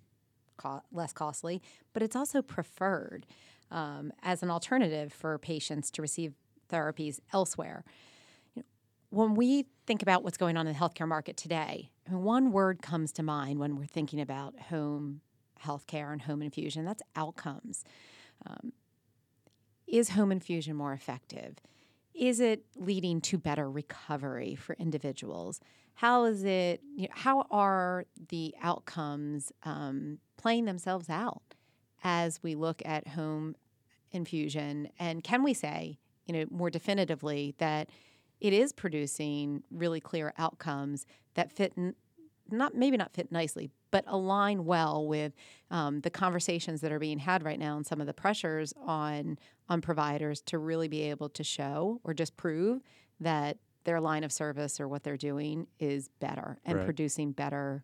co- 0.57 0.83
less 0.91 1.13
costly, 1.13 1.61
but 1.93 2.03
it's 2.03 2.15
also 2.15 2.41
preferred 2.41 3.25
um, 3.71 4.11
as 4.23 4.43
an 4.43 4.49
alternative 4.49 5.11
for 5.13 5.37
patients 5.37 5.91
to 5.91 6.01
receive 6.01 6.33
therapies 6.69 7.19
elsewhere 7.33 7.83
when 9.15 9.33
we 9.33 9.65
think 9.87 10.01
about 10.01 10.23
what's 10.23 10.37
going 10.37 10.57
on 10.57 10.67
in 10.67 10.73
the 10.73 10.79
healthcare 10.79 11.07
market 11.07 11.37
today, 11.37 11.89
one 12.09 12.51
word 12.51 12.81
comes 12.81 13.13
to 13.13 13.23
mind 13.23 13.59
when 13.59 13.77
we're 13.77 13.85
thinking 13.85 14.19
about 14.19 14.59
home 14.59 15.21
healthcare 15.63 16.11
and 16.11 16.23
home 16.23 16.41
infusion 16.41 16.83
that's 16.83 17.01
outcomes. 17.15 17.85
Um, 18.45 18.73
is 19.87 20.09
home 20.09 20.33
infusion 20.33 20.75
more 20.75 20.91
effective? 20.91 21.55
Is 22.13 22.41
it 22.41 22.65
leading 22.75 23.21
to 23.21 23.37
better 23.37 23.69
recovery 23.69 24.55
for 24.55 24.75
individuals? 24.75 25.61
How 25.95 26.25
is 26.25 26.43
it? 26.43 26.81
You 26.95 27.03
know, 27.03 27.13
how 27.13 27.45
are 27.51 28.05
the 28.29 28.53
outcomes 28.61 29.53
um, 29.63 30.19
playing 30.35 30.65
themselves 30.65 31.09
out 31.09 31.44
as 32.05 32.41
we 32.43 32.55
look 32.55 32.81
at 32.85 33.09
home 33.09 33.55
infusion? 34.11 34.87
And 34.99 35.23
can 35.23 35.43
we 35.43 35.53
say, 35.53 35.97
you 36.25 36.33
know, 36.33 36.45
more 36.49 36.69
definitively 36.69 37.55
that 37.57 37.89
it 38.39 38.53
is 38.53 38.71
producing 38.71 39.63
really 39.71 39.99
clear 39.99 40.33
outcomes 40.37 41.05
that 41.33 41.51
fit 41.51 41.73
n- 41.75 41.95
not 42.49 42.75
maybe 42.75 42.95
not 42.95 43.11
fit 43.11 43.31
nicely, 43.31 43.71
but 43.89 44.03
align 44.07 44.65
well 44.65 45.07
with 45.07 45.33
um, 45.71 46.01
the 46.01 46.11
conversations 46.11 46.81
that 46.81 46.91
are 46.91 46.99
being 46.99 47.17
had 47.17 47.43
right 47.43 47.57
now 47.57 47.75
and 47.75 47.87
some 47.87 47.99
of 47.99 48.07
the 48.07 48.13
pressures 48.13 48.71
on 48.85 49.39
on 49.67 49.81
providers 49.81 50.41
to 50.41 50.59
really 50.59 50.87
be 50.87 51.01
able 51.01 51.29
to 51.29 51.43
show 51.43 51.99
or 52.03 52.13
just 52.13 52.37
prove 52.37 52.83
that 53.19 53.57
their 53.83 53.99
line 53.99 54.23
of 54.23 54.31
service 54.31 54.79
or 54.79 54.87
what 54.87 55.03
they're 55.03 55.17
doing 55.17 55.65
is 55.79 56.09
better 56.19 56.59
and 56.65 56.77
right. 56.77 56.85
producing 56.85 57.31
better 57.31 57.83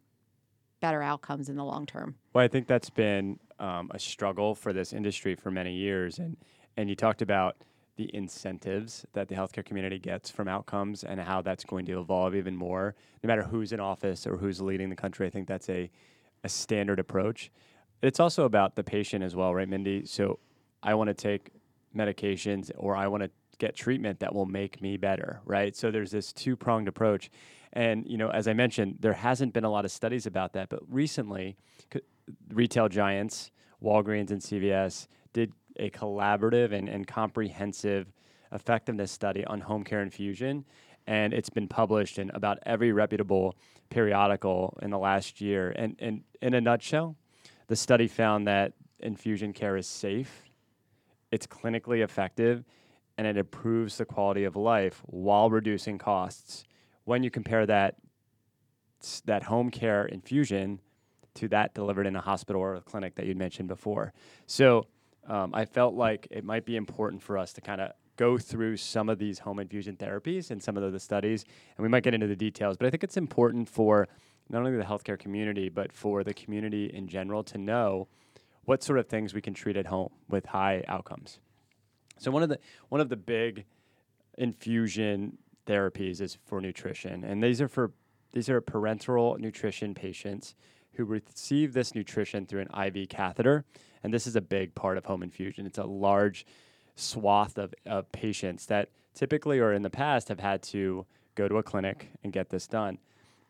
better 0.80 1.02
outcomes 1.02 1.48
in 1.48 1.56
the 1.56 1.64
long 1.64 1.86
term. 1.86 2.16
Well, 2.34 2.44
I 2.44 2.48
think 2.48 2.68
that's 2.68 2.90
been 2.90 3.40
um, 3.62 3.90
a 3.94 4.00
struggle 4.00 4.56
for 4.56 4.74
this 4.74 4.92
industry 4.92 5.36
for 5.36 5.52
many 5.52 5.74
years, 5.74 6.20
and 6.20 6.36
and 6.76 6.90
you 6.90 6.96
talked 6.96 7.22
about 7.22 7.56
the 7.98 8.10
incentives 8.16 9.06
that 9.14 9.28
the 9.28 9.36
healthcare 9.36 9.64
community 9.64 10.00
gets 10.00 10.30
from 10.30 10.48
outcomes 10.48 11.04
and 11.04 11.20
how 11.20 11.42
that's 11.42 11.64
going 11.64 11.86
to 11.86 12.00
evolve 12.00 12.34
even 12.36 12.56
more, 12.56 12.96
no 13.24 13.28
matter 13.28 13.44
who's 13.44 13.72
in 13.72 13.80
office 13.80 14.26
or 14.26 14.38
who's 14.38 14.62
leading 14.62 14.90
the 14.90 14.96
country. 14.96 15.28
I 15.28 15.30
think 15.30 15.48
that's 15.48 15.70
a, 15.70 15.90
a 16.44 16.50
standard 16.50 17.00
approach. 17.00 17.52
It's 18.02 18.20
also 18.20 18.46
about 18.46 18.76
the 18.76 18.84
patient 18.84 19.24
as 19.24 19.36
well, 19.36 19.54
right, 19.54 19.68
Mindy? 19.68 20.06
So 20.06 20.40
I 20.82 20.94
want 20.96 21.10
to 21.10 21.14
take 21.14 21.52
medications 21.96 22.72
or 22.78 22.96
I 22.96 23.08
want 23.08 23.24
to 23.24 23.30
get 23.60 23.76
treatment 23.76 24.22
that 24.22 24.34
will 24.34 24.48
make 24.48 24.82
me 24.82 24.98
better, 24.98 25.42
right? 25.46 25.76
So 25.76 25.92
there's 25.92 26.12
this 26.12 26.34
two 26.34 26.56
pronged 26.56 26.88
approach. 26.88 27.30
And, 27.74 28.08
you 28.08 28.18
know, 28.18 28.30
as 28.30 28.48
I 28.48 28.54
mentioned, 28.54 28.98
there 29.02 29.14
hasn't 29.14 29.54
been 29.54 29.66
a 29.66 29.70
lot 29.70 29.86
of 29.86 29.92
studies 29.92 30.26
about 30.26 30.54
that, 30.54 30.70
but 30.70 30.80
recently, 30.90 31.58
retail 32.54 32.88
giants, 32.88 33.52
Walgreens 33.84 34.32
and 34.32 34.42
CVS, 34.42 35.08
did 35.34 35.54
a 35.78 35.90
collaborative 35.90 36.74
and, 36.74 36.90
and 36.90 37.08
comprehensive 37.08 38.12
effectiveness 38.52 39.12
study 39.12 39.46
on 39.46 39.62
home 39.62 39.84
care 39.84 40.02
infusion. 40.02 40.66
And 41.08 41.34
it's 41.34 41.50
been 41.50 41.68
published 41.68 42.20
in 42.20 42.30
about 42.32 42.60
every 42.66 42.92
reputable 42.92 43.56
periodical 43.90 44.78
in 44.82 44.92
the 44.92 45.00
last 45.00 45.42
year. 45.42 45.72
And, 45.76 45.96
and 46.00 46.24
in 46.42 46.54
a 46.54 46.62
nutshell, 46.62 47.16
the 47.68 47.76
study 47.76 48.08
found 48.08 48.48
that 48.48 48.74
infusion 49.00 49.54
care 49.54 49.78
is 49.78 49.88
safe, 49.88 50.44
it's 51.32 51.48
clinically 51.48 52.04
effective, 52.04 52.64
and 53.18 53.26
it 53.26 53.38
improves 53.38 53.98
the 53.98 54.06
quality 54.06 54.44
of 54.44 54.56
life 54.56 55.02
while 55.06 55.50
reducing 55.50 55.98
costs. 55.98 56.66
When 57.06 57.24
you 57.24 57.32
compare 57.32 57.66
that 57.66 57.96
that 59.26 59.44
home 59.44 59.72
care 59.72 60.06
infusion 60.06 60.80
to 61.36 61.48
that 61.50 61.74
delivered 61.74 62.08
in 62.08 62.16
a 62.16 62.22
hospital 62.22 62.62
or 62.62 62.76
a 62.76 62.82
clinic 62.82 63.16
that 63.16 63.26
you'd 63.26 63.38
mentioned 63.38 63.68
before. 63.68 64.14
So 64.46 64.88
um, 65.28 65.52
I 65.54 65.66
felt 65.66 65.96
like 65.96 66.28
it 66.32 66.44
might 66.44 66.66
be 66.66 66.76
important 66.76 67.22
for 67.22 67.38
us 67.38 67.54
to 67.54 67.62
kind 67.62 67.82
of 67.82 67.92
go 68.18 68.38
through 68.38 68.78
some 68.78 69.10
of 69.10 69.18
these 69.18 69.40
home 69.40 69.60
infusion 69.60 69.96
therapies 69.96 70.52
and 70.52 70.62
some 70.62 70.78
of 70.78 70.92
the 70.92 71.00
studies, 71.00 71.46
and 71.78 71.84
we 71.84 71.90
might 71.90 72.04
get 72.04 72.14
into 72.14 72.28
the 72.28 72.36
details. 72.36 72.78
But 72.78 72.88
I 72.88 72.90
think 72.90 73.04
it's 73.04 73.18
important 73.18 73.70
for 73.70 74.08
not 74.50 74.60
only 74.60 74.78
the 74.78 74.84
healthcare 74.84 75.18
community, 75.18 75.70
but 75.70 75.92
for 75.92 76.24
the 76.24 76.34
community 76.34 76.86
in 76.86 77.08
general 77.08 77.44
to 77.46 77.58
know 77.58 78.08
what 78.66 78.84
sort 78.84 79.00
of 79.00 79.08
things 79.08 79.34
we 79.34 79.42
can 79.42 79.54
treat 79.54 79.78
at 79.78 79.88
home 79.88 80.12
with 80.30 80.46
high 80.46 80.84
outcomes. 80.88 81.40
So 82.20 82.30
one 82.30 82.44
of 82.44 82.50
the 82.50 82.60
one 82.90 83.02
of 83.02 83.10
the 83.10 83.16
big 83.16 83.66
infusion 84.38 85.38
therapies 85.66 86.22
is 86.22 86.38
for 86.46 86.62
nutrition, 86.62 87.24
and 87.24 87.42
these 87.42 87.62
are 87.62 87.68
for 87.68 87.92
these 88.34 88.50
are 88.50 88.62
parenteral 88.62 89.40
nutrition 89.40 89.94
patients 89.94 90.56
who 90.94 91.06
receive 91.06 91.74
this 91.74 91.96
nutrition 91.96 92.46
through 92.46 92.62
an 92.62 92.96
IV 92.96 93.10
catheter, 93.10 93.66
and 94.04 94.14
this 94.14 94.28
is 94.28 94.36
a 94.36 94.42
big 94.42 94.76
part 94.76 94.98
of 94.98 95.06
home 95.06 95.24
infusion. 95.24 95.66
It's 95.66 95.78
a 95.78 95.86
large 95.86 96.46
swath 96.96 97.58
of, 97.58 97.74
of 97.86 98.12
patients 98.12 98.66
that 98.68 98.90
typically 99.14 99.60
or 99.60 99.74
in 99.74 99.82
the 99.82 99.90
past 99.90 100.28
have 100.30 100.40
had 100.40 100.62
to 100.62 101.06
go 101.36 101.48
to 101.48 101.58
a 101.58 101.64
clinic 101.64 102.10
and 102.24 102.34
get 102.34 102.50
this 102.50 102.68
done. 102.68 102.98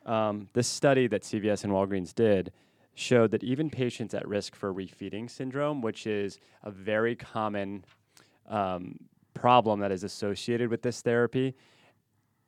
Um, 0.05 0.50
this 0.53 0.67
study 0.67 1.07
that 1.07 1.24
CVS 1.24 1.63
and 1.63 1.74
Walgreens 1.74 2.13
did 2.13 2.51
showed 2.93 3.31
that 3.31 3.43
even 3.43 3.69
patients 3.69 4.13
at 4.13 4.27
risk 4.27 4.55
for 4.55 4.74
refeeding 4.74 5.29
syndrome, 5.29 5.81
which 5.81 6.05
is 6.05 6.39
a 6.63 6.71
very 6.71 7.15
common 7.15 7.86
um, 8.48 8.98
problem 9.33 9.79
that 9.79 9.91
is 9.91 10.03
associated 10.03 10.69
with 10.69 10.81
this 10.81 11.01
therapy, 11.01 11.55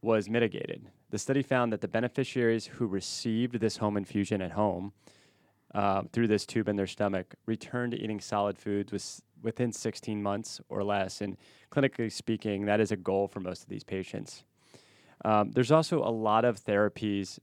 was 0.01 0.29
mitigated. 0.29 0.85
The 1.13 1.19
study 1.19 1.43
found 1.43 1.71
that 1.71 1.81
the 1.81 1.87
beneficiaries 1.87 2.65
who 2.65 2.87
received 2.87 3.59
this 3.59 3.77
home 3.77 3.97
infusion 3.97 4.41
at 4.41 4.53
home 4.53 4.93
uh, 5.75 6.01
through 6.11 6.27
this 6.27 6.43
tube 6.43 6.67
in 6.67 6.75
their 6.75 6.87
stomach 6.87 7.35
returned 7.45 7.91
to 7.91 8.03
eating 8.03 8.19
solid 8.19 8.57
foods 8.57 8.91
with, 8.91 9.21
within 9.43 9.71
16 9.71 10.23
months 10.23 10.59
or 10.69 10.83
less. 10.83 11.21
And 11.21 11.37
clinically 11.71 12.11
speaking, 12.11 12.65
that 12.65 12.79
is 12.79 12.91
a 12.91 12.95
goal 12.95 13.27
for 13.27 13.41
most 13.41 13.61
of 13.61 13.69
these 13.69 13.83
patients. 13.83 14.43
Um, 15.23 15.51
there's 15.51 15.69
also 15.69 15.99
a 15.99 16.09
lot 16.09 16.45
of 16.45 16.59
therapies 16.59 17.37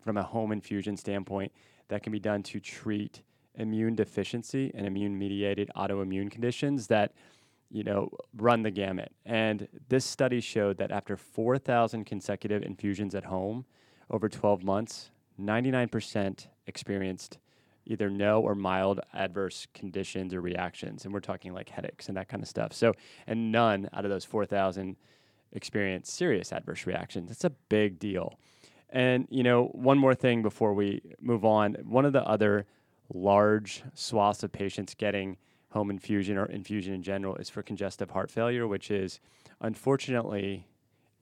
from 0.00 0.16
a 0.16 0.22
home 0.22 0.52
infusion 0.52 0.96
standpoint 0.96 1.50
that 1.88 2.04
can 2.04 2.12
be 2.12 2.20
done 2.20 2.44
to 2.44 2.60
treat 2.60 3.22
immune 3.56 3.96
deficiency 3.96 4.70
and 4.76 4.86
immune 4.86 5.18
mediated 5.18 5.72
autoimmune 5.74 6.30
conditions 6.30 6.86
that 6.86 7.10
you 7.70 7.84
know 7.84 8.10
run 8.36 8.62
the 8.62 8.70
gamut. 8.70 9.12
And 9.26 9.68
this 9.88 10.04
study 10.04 10.40
showed 10.40 10.78
that 10.78 10.90
after 10.90 11.16
4000 11.16 12.04
consecutive 12.04 12.62
infusions 12.62 13.14
at 13.14 13.24
home 13.24 13.64
over 14.10 14.28
12 14.28 14.64
months 14.64 15.10
99% 15.40 16.46
experienced 16.66 17.38
either 17.86 18.10
no 18.10 18.40
or 18.40 18.54
mild 18.54 19.00
adverse 19.14 19.66
conditions 19.72 20.34
or 20.34 20.40
reactions. 20.40 21.04
And 21.04 21.14
we're 21.14 21.20
talking 21.20 21.54
like 21.54 21.70
headaches 21.70 22.08
and 22.08 22.16
that 22.16 22.28
kind 22.28 22.42
of 22.42 22.48
stuff. 22.48 22.72
So 22.72 22.94
and 23.26 23.50
none 23.50 23.88
out 23.92 24.04
of 24.04 24.10
those 24.10 24.24
4000 24.24 24.96
experienced 25.52 26.14
serious 26.14 26.52
adverse 26.52 26.86
reactions. 26.86 27.28
That's 27.28 27.44
a 27.44 27.50
big 27.50 27.98
deal. 27.98 28.38
And 28.90 29.26
you 29.30 29.42
know, 29.42 29.66
one 29.66 29.98
more 29.98 30.14
thing 30.14 30.42
before 30.42 30.74
we 30.74 31.00
move 31.20 31.44
on. 31.44 31.74
One 31.84 32.04
of 32.04 32.12
the 32.12 32.26
other 32.26 32.66
large 33.12 33.82
swaths 33.94 34.42
of 34.42 34.52
patients 34.52 34.94
getting 34.94 35.38
home 35.70 35.90
infusion 35.90 36.38
or 36.38 36.46
infusion 36.46 36.94
in 36.94 37.02
general 37.02 37.36
is 37.36 37.50
for 37.50 37.62
congestive 37.62 38.10
heart 38.10 38.30
failure, 38.30 38.66
which 38.66 38.90
is 38.90 39.20
unfortunately 39.60 40.66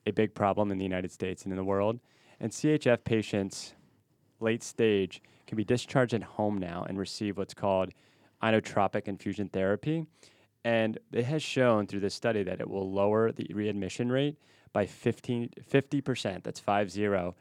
a 0.05 0.11
big 0.11 0.33
problem 0.33 0.71
in 0.71 0.77
the 0.77 0.85
United 0.85 1.11
States 1.11 1.43
and 1.43 1.51
in 1.51 1.57
the 1.57 1.63
world. 1.63 1.99
And 2.39 2.51
CHF 2.51 3.03
patients, 3.03 3.73
late 4.39 4.63
stage, 4.63 5.21
can 5.47 5.57
be 5.57 5.63
discharged 5.63 6.13
at 6.13 6.23
home 6.23 6.57
now 6.57 6.85
and 6.87 6.97
receive 6.97 7.37
what's 7.37 7.53
called 7.53 7.91
inotropic 8.41 9.07
infusion 9.07 9.49
therapy. 9.49 10.05
And 10.63 10.99
it 11.11 11.25
has 11.25 11.41
shown 11.41 11.87
through 11.87 12.01
this 12.01 12.13
study 12.13 12.43
that 12.43 12.59
it 12.59 12.69
will 12.69 12.91
lower 12.91 13.31
the 13.31 13.49
readmission 13.53 14.11
rate 14.11 14.37
by 14.73 14.85
15, 14.85 15.49
50%. 15.69 16.43
That's 16.43 16.59
5 16.59 16.91
0 16.91 17.35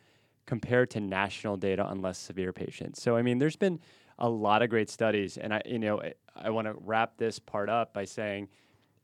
compared 0.47 0.91
to 0.91 1.01
national 1.01 1.57
data 1.57 1.83
on 1.83 2.01
less 2.01 2.19
severe 2.19 2.53
patients. 2.53 3.03
So 3.03 3.17
I 3.17 3.23
mean, 3.23 3.39
there's 3.39 3.57
been 3.57 3.81
a 4.19 4.29
lot 4.29 4.63
of 4.63 4.71
great 4.71 4.91
studies, 4.91 5.37
and 5.37 5.53
I 5.53 5.63
you 5.65 5.79
know 5.79 6.01
I, 6.01 6.15
I 6.35 6.51
want 6.51 6.67
to 6.67 6.75
wrap 6.85 7.17
this 7.17 7.39
part 7.39 7.69
up 7.69 7.93
by 7.93 8.05
saying 8.05 8.49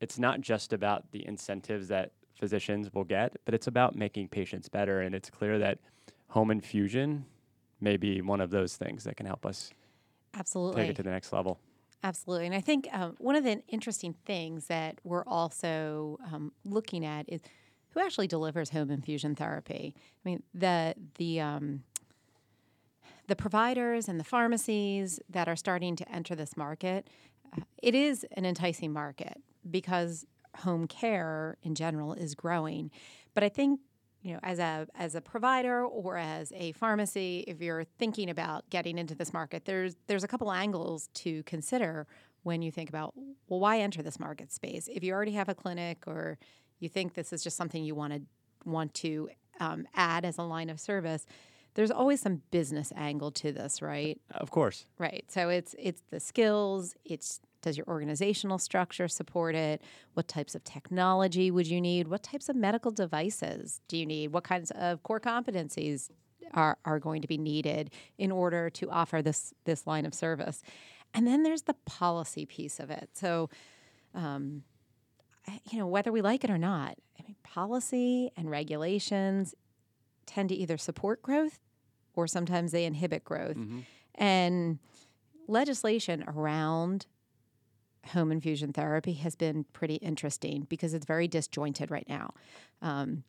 it's 0.00 0.18
not 0.18 0.40
just 0.40 0.72
about 0.72 1.10
the 1.12 1.26
incentives 1.26 1.88
that 1.88 2.12
physicians 2.38 2.92
will 2.92 3.04
get, 3.04 3.36
but 3.44 3.54
it's 3.54 3.66
about 3.66 3.94
making 3.94 4.28
patients 4.28 4.68
better, 4.68 5.00
and 5.00 5.14
it's 5.14 5.30
clear 5.30 5.58
that 5.58 5.78
home 6.28 6.50
infusion 6.50 7.24
may 7.80 7.96
be 7.96 8.20
one 8.20 8.40
of 8.40 8.50
those 8.50 8.76
things 8.76 9.04
that 9.04 9.16
can 9.16 9.26
help 9.26 9.44
us 9.44 9.70
absolutely 10.34 10.82
take 10.82 10.90
it 10.90 10.96
to 10.96 11.02
the 11.02 11.10
next 11.10 11.32
level. 11.32 11.58
Absolutely. 12.04 12.46
And 12.46 12.54
I 12.54 12.60
think 12.60 12.88
um, 12.92 13.14
one 13.18 13.36
of 13.36 13.44
the 13.44 13.62
interesting 13.68 14.14
things 14.24 14.66
that 14.66 14.98
we're 15.04 15.24
also 15.24 16.18
um, 16.32 16.52
looking 16.64 17.04
at 17.04 17.28
is 17.28 17.40
who 17.90 18.00
actually 18.00 18.26
delivers 18.26 18.70
home 18.70 18.90
infusion 18.90 19.34
therapy. 19.34 19.94
I 19.96 20.28
mean, 20.28 20.42
the 20.54 20.94
the 21.16 21.40
um, 21.40 21.82
the 23.32 23.36
providers 23.36 24.08
and 24.10 24.20
the 24.20 24.24
pharmacies 24.24 25.18
that 25.30 25.48
are 25.48 25.56
starting 25.56 25.96
to 25.96 26.06
enter 26.12 26.34
this 26.34 26.54
market, 26.54 27.08
uh, 27.56 27.62
it 27.82 27.94
is 27.94 28.26
an 28.32 28.44
enticing 28.44 28.92
market 28.92 29.40
because 29.70 30.26
home 30.58 30.86
care 30.86 31.56
in 31.62 31.74
general 31.74 32.12
is 32.12 32.34
growing. 32.34 32.90
But 33.32 33.42
I 33.42 33.48
think 33.48 33.80
you 34.20 34.34
know, 34.34 34.40
as 34.42 34.58
a 34.58 34.86
as 34.94 35.14
a 35.14 35.22
provider 35.22 35.82
or 35.82 36.18
as 36.18 36.52
a 36.54 36.72
pharmacy, 36.72 37.42
if 37.48 37.62
you're 37.62 37.84
thinking 37.84 38.28
about 38.28 38.68
getting 38.68 38.98
into 38.98 39.14
this 39.14 39.32
market, 39.32 39.64
there's 39.64 39.96
there's 40.08 40.24
a 40.24 40.28
couple 40.28 40.52
angles 40.52 41.08
to 41.14 41.42
consider 41.44 42.06
when 42.42 42.60
you 42.60 42.70
think 42.70 42.90
about 42.90 43.14
well, 43.48 43.60
why 43.60 43.78
enter 43.78 44.02
this 44.02 44.20
market 44.20 44.52
space? 44.52 44.90
If 44.92 45.02
you 45.02 45.14
already 45.14 45.32
have 45.32 45.48
a 45.48 45.54
clinic 45.54 46.04
or 46.06 46.36
you 46.80 46.90
think 46.90 47.14
this 47.14 47.32
is 47.32 47.42
just 47.42 47.56
something 47.56 47.82
you 47.82 47.94
want 47.94 48.12
to 48.12 48.20
want 48.68 48.92
to 48.92 49.30
um, 49.58 49.86
add 49.94 50.26
as 50.26 50.36
a 50.36 50.42
line 50.42 50.68
of 50.68 50.78
service 50.78 51.24
there's 51.74 51.90
always 51.90 52.20
some 52.20 52.42
business 52.50 52.92
angle 52.96 53.30
to 53.32 53.52
this 53.52 53.80
right? 53.82 54.20
Of 54.32 54.50
course. 54.50 54.86
Right. 54.98 55.24
So 55.28 55.48
it's 55.48 55.74
it's 55.78 56.02
the 56.10 56.20
skills 56.20 56.94
it's 57.04 57.40
does 57.62 57.76
your 57.76 57.86
organizational 57.86 58.58
structure 58.58 59.06
support 59.08 59.54
it? 59.54 59.82
What 60.14 60.26
types 60.26 60.54
of 60.54 60.64
technology 60.64 61.50
would 61.50 61.68
you 61.68 61.80
need? 61.80 62.08
What 62.08 62.24
types 62.24 62.48
of 62.48 62.56
medical 62.56 62.90
devices 62.90 63.80
do 63.86 63.96
you 63.96 64.04
need? 64.04 64.32
What 64.32 64.42
kinds 64.42 64.72
of 64.72 65.02
core 65.04 65.20
competencies 65.20 66.10
are, 66.54 66.76
are 66.84 66.98
going 66.98 67.22
to 67.22 67.28
be 67.28 67.38
needed 67.38 67.92
in 68.18 68.32
order 68.32 68.68
to 68.70 68.90
offer 68.90 69.22
this 69.22 69.54
this 69.64 69.86
line 69.86 70.04
of 70.04 70.12
service? 70.12 70.62
And 71.14 71.26
then 71.26 71.42
there's 71.42 71.62
the 71.62 71.76
policy 71.86 72.46
piece 72.46 72.80
of 72.80 72.90
it. 72.90 73.10
So 73.14 73.48
um, 74.14 74.64
you 75.70 75.78
know, 75.78 75.86
whether 75.86 76.12
we 76.12 76.20
like 76.20 76.44
it 76.44 76.50
or 76.50 76.58
not, 76.58 76.96
I 77.18 77.22
mean, 77.26 77.36
policy 77.42 78.30
and 78.36 78.50
regulations 78.50 79.54
tend 80.26 80.48
to 80.50 80.54
either 80.54 80.76
support 80.76 81.22
growth 81.22 81.58
or 82.14 82.26
sometimes 82.26 82.72
they 82.72 82.84
inhibit 82.84 83.24
growth. 83.24 83.56
Mm-hmm. 83.56 83.80
And 84.14 84.78
legislation 85.48 86.24
around 86.26 87.06
home 88.08 88.32
infusion 88.32 88.72
therapy 88.72 89.14
has 89.14 89.36
been 89.36 89.64
pretty 89.72 89.96
interesting 89.96 90.66
because 90.68 90.92
it's 90.92 91.06
very 91.06 91.28
disjointed 91.28 91.90
right 91.90 92.08
now. 92.08 92.34
Um, 92.80 93.24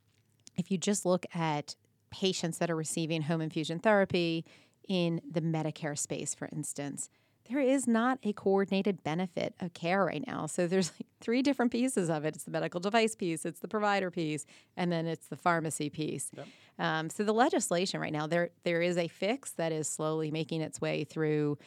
if 0.57 0.71
you 0.71 0.77
just 0.77 1.05
look 1.05 1.25
at 1.33 1.75
patients 2.12 2.57
that 2.57 2.69
are 2.69 2.75
receiving 2.75 3.23
home 3.23 3.41
infusion 3.41 3.79
therapy 3.79 4.45
in 4.88 5.21
the 5.29 5.41
Medicare 5.41 5.97
space, 5.97 6.35
for 6.35 6.50
instance, 6.51 7.09
there 7.50 7.59
is 7.59 7.88
not 7.88 8.19
a 8.23 8.33
coordinated 8.33 9.03
benefit 9.03 9.53
of 9.59 9.73
care 9.73 10.05
right 10.05 10.23
now. 10.25 10.45
So 10.45 10.65
there's 10.65 10.91
like 10.91 11.07
three 11.19 11.41
different 11.41 11.71
pieces 11.71 12.09
of 12.09 12.25
it. 12.25 12.35
It's 12.35 12.45
the 12.45 12.51
medical 12.51 12.79
device 12.79 13.15
piece, 13.15 13.45
it's 13.45 13.59
the 13.59 13.67
provider 13.67 14.09
piece, 14.09 14.45
and 14.77 14.91
then 14.91 15.07
it's 15.07 15.27
the 15.27 15.35
pharmacy 15.35 15.89
piece. 15.89 16.31
Yep. 16.35 16.47
Um, 16.79 17.09
so 17.09 17.23
the 17.23 17.33
legislation 17.33 18.00
right 18.00 18.13
now, 18.13 18.27
there 18.27 18.50
there 18.63 18.81
is 18.81 18.97
a 18.97 19.07
fix 19.07 19.51
that 19.53 19.71
is 19.71 19.88
slowly 19.88 20.31
making 20.31 20.62
its 20.62 20.79
way 20.79 21.03
through 21.03 21.57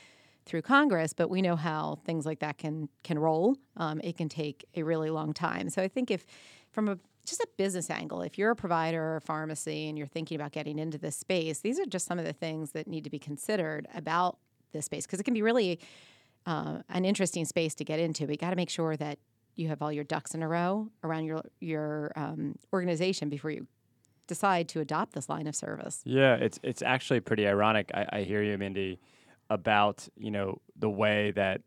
through 0.47 0.63
Congress, 0.63 1.13
but 1.13 1.29
we 1.29 1.43
know 1.43 1.57
how 1.57 1.99
things 2.05 2.25
like 2.25 2.39
that 2.39 2.57
can 2.57 2.89
can 3.03 3.19
roll. 3.19 3.57
Um, 3.77 4.01
it 4.03 4.17
can 4.17 4.29
take 4.29 4.65
a 4.75 4.83
really 4.83 5.11
long 5.11 5.33
time. 5.33 5.69
So 5.71 5.83
I 5.83 5.89
think 5.89 6.11
if 6.11 6.25
from 6.71 6.89
a 6.89 6.99
just 7.27 7.41
a 7.41 7.49
business 7.57 7.91
angle, 7.91 8.23
if 8.23 8.39
you're 8.39 8.53
a 8.53 8.57
provider 8.57 9.03
or 9.03 9.17
a 9.17 9.21
pharmacy 9.21 9.89
and 9.89 9.99
you're 9.99 10.07
thinking 10.07 10.37
about 10.37 10.53
getting 10.53 10.79
into 10.79 10.97
this 10.97 11.17
space, 11.17 11.59
these 11.59 11.79
are 11.79 11.85
just 11.85 12.07
some 12.07 12.21
of 12.21 12.25
the 12.25 12.33
things 12.33 12.71
that 12.71 12.87
need 12.87 13.05
to 13.05 13.11
be 13.11 13.19
considered 13.19 13.89
about 13.95 14.39
this 14.77 14.87
space 14.87 15.07
because 15.07 15.21
it 15.21 15.25
can 15.25 15.35
be 15.35 15.43
really 15.43 15.81
uh, 16.47 16.79
an 16.89 17.05
interesting 17.05 17.45
space 17.45 17.75
to 17.75 17.85
get 17.85 17.99
into. 17.99 18.27
But 18.27 18.33
you 18.33 18.39
got 18.39 18.51
to 18.51 18.57
make 18.57 18.71
sure 18.71 18.97
that 18.97 19.19
you 19.57 19.69
have 19.69 19.83
all 19.83 19.91
your 19.91 20.05
ducks 20.05 20.35
in 20.35 20.43
a 20.43 20.49
row 20.49 20.89
around 21.03 21.25
your 21.25 21.43
your 21.61 22.13
um, 22.17 22.57
organization 22.73 23.29
before 23.29 23.51
you 23.51 23.67
decide 24.27 24.69
to 24.69 24.81
adopt 24.81 25.15
this 25.15 25.29
line 25.29 25.47
of 25.47 25.57
service. 25.57 26.01
Yeah, 26.05 26.35
it's 26.35 26.61
it's 26.63 26.83
actually 26.83 27.21
pretty 27.21 27.47
ironic. 27.47 27.91
I, 27.95 28.07
I 28.13 28.23
hear 28.23 28.43
you, 28.43 28.57
Mindy, 28.59 29.01
about 29.51 30.09
you 30.17 30.31
know 30.31 30.61
the 30.77 30.91
way 30.91 31.33
that 31.33 31.63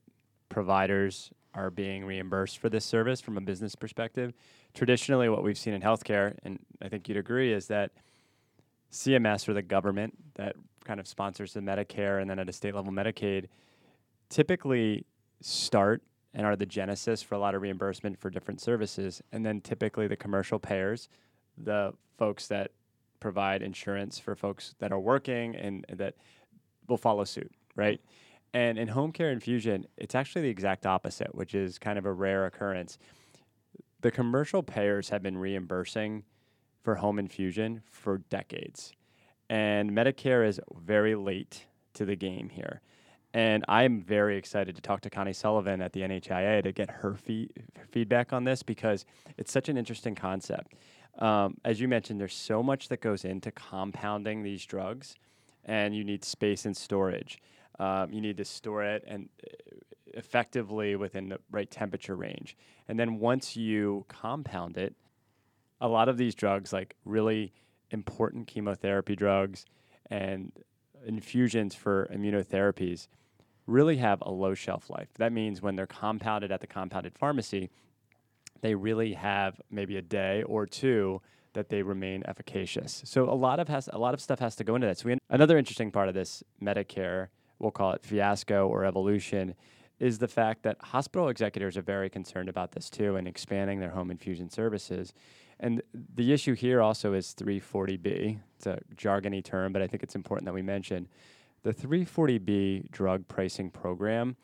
providers 0.49 1.31
are 1.53 1.71
being 1.71 2.05
reimbursed 2.05 2.59
for 2.59 2.69
this 2.69 2.85
service 2.85 3.21
from 3.21 3.37
a 3.37 3.41
business 3.41 3.75
perspective. 3.75 4.33
Traditionally, 4.73 5.29
what 5.29 5.43
we've 5.43 5.57
seen 5.57 5.73
in 5.73 5.81
healthcare, 5.81 6.37
and 6.43 6.59
I 6.81 6.89
think 6.89 7.09
you'd 7.09 7.17
agree, 7.17 7.51
is 7.51 7.67
that 7.67 7.91
CMS 8.91 9.47
or 9.47 9.53
the 9.53 9.61
government 9.61 10.15
that 10.35 10.55
kind 10.83 10.99
of 10.99 11.07
sponsors 11.07 11.53
the 11.53 11.59
Medicare 11.59 12.21
and 12.21 12.29
then 12.29 12.39
at 12.39 12.49
a 12.49 12.53
state 12.53 12.73
level 12.73 12.91
Medicaid 12.91 13.45
typically 14.29 15.05
start 15.41 16.01
and 16.33 16.45
are 16.45 16.55
the 16.55 16.65
genesis 16.65 17.21
for 17.21 17.35
a 17.35 17.39
lot 17.39 17.55
of 17.55 17.61
reimbursement 17.61 18.19
for 18.19 18.29
different 18.29 18.61
services. 18.61 19.21
And 19.31 19.45
then 19.45 19.61
typically 19.61 20.07
the 20.07 20.15
commercial 20.15 20.59
payers, 20.59 21.09
the 21.57 21.93
folks 22.17 22.47
that 22.47 22.71
provide 23.19 23.61
insurance 23.61 24.19
for 24.19 24.35
folks 24.35 24.75
that 24.79 24.91
are 24.91 24.99
working 24.99 25.55
and, 25.55 25.85
that 25.89 26.15
will 26.87 26.97
follow 26.97 27.23
suit, 27.23 27.51
right? 27.75 27.99
And 28.53 28.77
in 28.79 28.87
home 28.87 29.11
care 29.11 29.31
infusion, 29.31 29.85
it's 29.97 30.15
actually 30.15 30.43
the 30.43 30.49
exact 30.49 30.85
opposite, 30.85 31.35
which 31.35 31.53
is 31.53 31.77
kind 31.77 31.99
of 31.99 32.05
a 32.05 32.13
rare 32.13 32.45
occurrence. 32.45 32.97
The 34.01 34.11
commercial 34.11 34.63
payers 34.63 35.09
have 35.09 35.21
been 35.21 35.37
reimbursing 35.37 36.23
for 36.81 36.95
home 36.95 37.19
infusion 37.19 37.81
for 37.89 38.19
decades. 38.29 38.93
And 39.49 39.91
Medicare 39.91 40.47
is 40.47 40.59
very 40.81 41.15
late 41.15 41.65
to 41.93 42.05
the 42.05 42.15
game 42.15 42.49
here. 42.49 42.81
And 43.33 43.63
I'm 43.67 44.01
very 44.01 44.37
excited 44.37 44.75
to 44.75 44.81
talk 44.81 45.01
to 45.01 45.09
Connie 45.09 45.33
Sullivan 45.33 45.81
at 45.81 45.93
the 45.93 46.01
NHIA 46.01 46.63
to 46.63 46.71
get 46.71 46.89
her 46.89 47.15
fee- 47.15 47.51
feedback 47.91 48.33
on 48.33 48.43
this 48.43 48.63
because 48.63 49.05
it's 49.37 49.51
such 49.51 49.69
an 49.69 49.77
interesting 49.77 50.15
concept. 50.15 50.73
Um, 51.19 51.57
as 51.63 51.79
you 51.79 51.87
mentioned, 51.87 52.19
there's 52.19 52.33
so 52.33 52.63
much 52.63 52.87
that 52.87 53.01
goes 53.01 53.25
into 53.25 53.51
compounding 53.51 54.41
these 54.41 54.65
drugs, 54.65 55.15
and 55.65 55.95
you 55.95 56.03
need 56.03 56.23
space 56.23 56.65
and 56.65 56.75
storage. 56.75 57.39
Um, 57.77 58.11
you 58.11 58.21
need 58.21 58.37
to 58.37 58.45
store 58.45 58.83
it 58.83 59.03
and 59.07 59.29
effectively 60.13 60.95
within 60.95 61.29
the 61.29 61.39
right 61.51 61.69
temperature 61.69 62.15
range. 62.15 62.57
And 62.87 62.99
then 62.99 63.19
once 63.19 63.55
you 63.55 64.05
compound 64.07 64.77
it, 64.77 64.95
a 65.81 65.87
lot 65.87 66.09
of 66.09 66.17
these 66.17 66.35
drugs, 66.35 66.73
like 66.73 66.95
really 67.05 67.53
important 67.91 68.47
chemotherapy 68.47 69.15
drugs 69.15 69.65
and 70.09 70.51
infusions 71.05 71.75
for 71.75 72.09
immunotherapies, 72.13 73.07
really 73.65 73.97
have 73.97 74.21
a 74.21 74.31
low 74.31 74.53
shelf 74.53 74.89
life. 74.89 75.09
That 75.17 75.31
means 75.31 75.61
when 75.61 75.75
they're 75.75 75.87
compounded 75.87 76.51
at 76.51 76.61
the 76.61 76.67
compounded 76.67 77.17
pharmacy, 77.17 77.69
they 78.61 78.75
really 78.75 79.13
have 79.13 79.61
maybe 79.69 79.97
a 79.97 80.01
day 80.01 80.43
or 80.43 80.65
two 80.65 81.21
that 81.53 81.69
they 81.69 81.81
remain 81.81 82.23
efficacious. 82.27 83.01
So 83.05 83.29
a 83.29 83.33
lot 83.33 83.59
of 83.59 83.67
has 83.69 83.89
a 83.91 83.97
lot 83.97 84.13
of 84.13 84.21
stuff 84.21 84.39
has 84.39 84.55
to 84.57 84.63
go 84.63 84.75
into 84.75 84.87
that. 84.87 84.97
So 84.97 85.09
we, 85.09 85.17
another 85.29 85.57
interesting 85.57 85.91
part 85.91 86.07
of 86.07 86.13
this 86.13 86.43
Medicare, 86.61 87.27
we'll 87.57 87.71
call 87.71 87.91
it 87.91 88.03
fiasco 88.03 88.67
or 88.67 88.85
evolution, 88.85 89.55
is 89.99 90.19
the 90.19 90.27
fact 90.27 90.63
that 90.63 90.77
hospital 90.81 91.27
executors 91.27 91.75
are 91.77 91.81
very 91.81 92.09
concerned 92.09 92.49
about 92.49 92.71
this 92.71 92.89
too 92.89 93.15
and 93.15 93.27
expanding 93.27 93.79
their 93.79 93.89
home 93.89 94.11
infusion 94.11 94.49
services. 94.49 95.13
And 95.59 95.81
the 96.15 96.31
issue 96.31 96.53
here 96.53 96.81
also 96.81 97.13
is 97.13 97.35
340B. 97.37 98.39
It's 98.55 98.65
a 98.65 98.79
jargony 98.95 99.43
term, 99.43 99.73
but 99.73 99.81
I 99.81 99.87
think 99.87 100.03
it's 100.03 100.15
important 100.15 100.45
that 100.45 100.53
we 100.53 100.61
mention. 100.61 101.07
The 101.63 101.73
340B 101.73 102.91
drug 102.91 103.27
pricing 103.27 103.69
program 103.69 104.37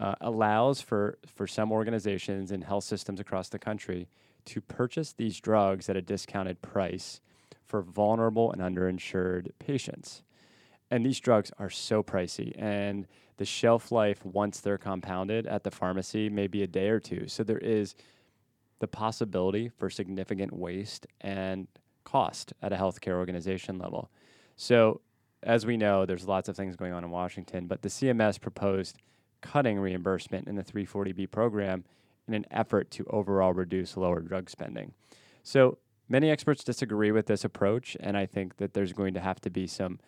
uh, 0.00 0.16
allows 0.20 0.80
for, 0.80 1.18
for 1.26 1.46
some 1.46 1.70
organizations 1.70 2.50
and 2.50 2.64
health 2.64 2.84
systems 2.84 3.20
across 3.20 3.48
the 3.48 3.58
country 3.58 4.08
to 4.46 4.60
purchase 4.60 5.12
these 5.12 5.40
drugs 5.40 5.88
at 5.88 5.96
a 5.96 6.02
discounted 6.02 6.60
price 6.62 7.20
for 7.64 7.82
vulnerable 7.82 8.52
and 8.52 8.60
underinsured 8.60 9.50
patients. 9.58 10.22
And 10.90 11.04
these 11.04 11.18
drugs 11.18 11.50
are 11.58 11.70
so 11.70 12.02
pricey, 12.02 12.52
and 12.56 13.06
the 13.38 13.44
shelf 13.44 13.90
life 13.90 14.24
once 14.24 14.60
they're 14.60 14.78
compounded 14.78 15.46
at 15.46 15.64
the 15.64 15.70
pharmacy 15.70 16.28
may 16.28 16.46
be 16.46 16.62
a 16.62 16.66
day 16.66 16.88
or 16.88 17.00
two. 17.00 17.26
So 17.26 17.42
there 17.42 17.58
is 17.58 17.94
the 18.78 18.86
possibility 18.86 19.68
for 19.68 19.88
significant 19.88 20.52
waste 20.52 21.06
and 21.20 21.66
cost 22.04 22.52
at 22.62 22.72
a 22.72 22.76
healthcare 22.76 23.14
organization 23.14 23.78
level. 23.78 24.10
So, 24.56 25.00
as 25.42 25.66
we 25.66 25.76
know, 25.76 26.06
there's 26.06 26.26
lots 26.26 26.48
of 26.48 26.56
things 26.56 26.76
going 26.76 26.92
on 26.92 27.04
in 27.04 27.10
Washington, 27.10 27.66
but 27.66 27.82
the 27.82 27.88
CMS 27.88 28.40
proposed 28.40 28.96
cutting 29.42 29.78
reimbursement 29.78 30.48
in 30.48 30.56
the 30.56 30.64
340B 30.64 31.30
program 31.30 31.84
in 32.26 32.34
an 32.34 32.46
effort 32.50 32.90
to 32.92 33.06
overall 33.10 33.52
reduce 33.52 33.96
lower 33.96 34.20
drug 34.20 34.50
spending. 34.50 34.92
So, 35.42 35.78
many 36.08 36.30
experts 36.30 36.64
disagree 36.64 37.12
with 37.12 37.26
this 37.26 37.44
approach, 37.44 37.96
and 38.00 38.16
I 38.16 38.26
think 38.26 38.56
that 38.56 38.74
there's 38.74 38.92
going 38.92 39.14
to 39.14 39.20
have 39.20 39.40
to 39.42 39.50
be 39.50 39.66
some 39.66 40.00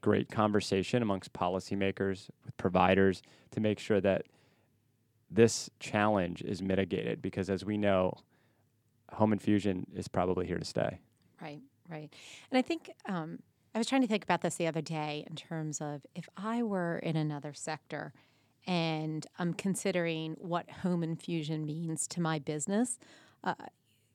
great 0.00 0.30
conversation 0.30 1.02
amongst 1.02 1.32
policymakers, 1.32 2.28
with 2.44 2.56
providers, 2.56 3.22
to 3.52 3.60
make 3.60 3.78
sure 3.78 4.00
that 4.00 4.26
this 5.34 5.70
challenge 5.80 6.42
is 6.42 6.62
mitigated 6.62 7.22
because, 7.22 7.48
as 7.48 7.64
we 7.64 7.76
know, 7.76 8.14
home 9.12 9.32
infusion 9.32 9.86
is 9.94 10.08
probably 10.08 10.46
here 10.46 10.58
to 10.58 10.64
stay. 10.64 11.00
Right, 11.40 11.60
right. 11.88 12.12
And 12.50 12.58
I 12.58 12.62
think 12.62 12.90
um, 13.06 13.38
I 13.74 13.78
was 13.78 13.86
trying 13.86 14.02
to 14.02 14.06
think 14.06 14.24
about 14.24 14.42
this 14.42 14.56
the 14.56 14.66
other 14.66 14.82
day 14.82 15.24
in 15.28 15.36
terms 15.36 15.80
of 15.80 16.02
if 16.14 16.28
I 16.36 16.62
were 16.62 16.98
in 16.98 17.16
another 17.16 17.52
sector 17.54 18.12
and 18.66 19.26
I'm 19.38 19.54
considering 19.54 20.36
what 20.38 20.70
home 20.70 21.02
infusion 21.02 21.66
means 21.66 22.06
to 22.08 22.20
my 22.20 22.38
business, 22.38 22.98
uh, 23.42 23.54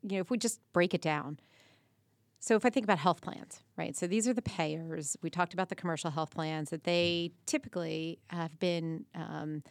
you 0.03 0.15
know, 0.15 0.21
if 0.21 0.29
we 0.29 0.37
just 0.37 0.59
break 0.73 0.93
it 0.93 1.01
down. 1.01 1.39
So 2.39 2.55
if 2.55 2.65
I 2.65 2.69
think 2.69 2.85
about 2.85 2.99
health 2.99 3.21
plans, 3.21 3.63
right? 3.75 3.97
So 3.97 4.05
these 4.05 4.27
are 4.27 4.33
the 4.33 4.43
payers. 4.43 5.17
We 5.21 5.29
talked 5.29 5.53
about 5.53 5.69
the 5.69 5.75
commercial 5.75 6.11
health 6.11 6.31
plans 6.31 6.69
that 6.69 6.83
they 6.83 7.31
typically 7.45 8.19
have 8.29 8.57
been. 8.59 9.05
Um, 9.15 9.63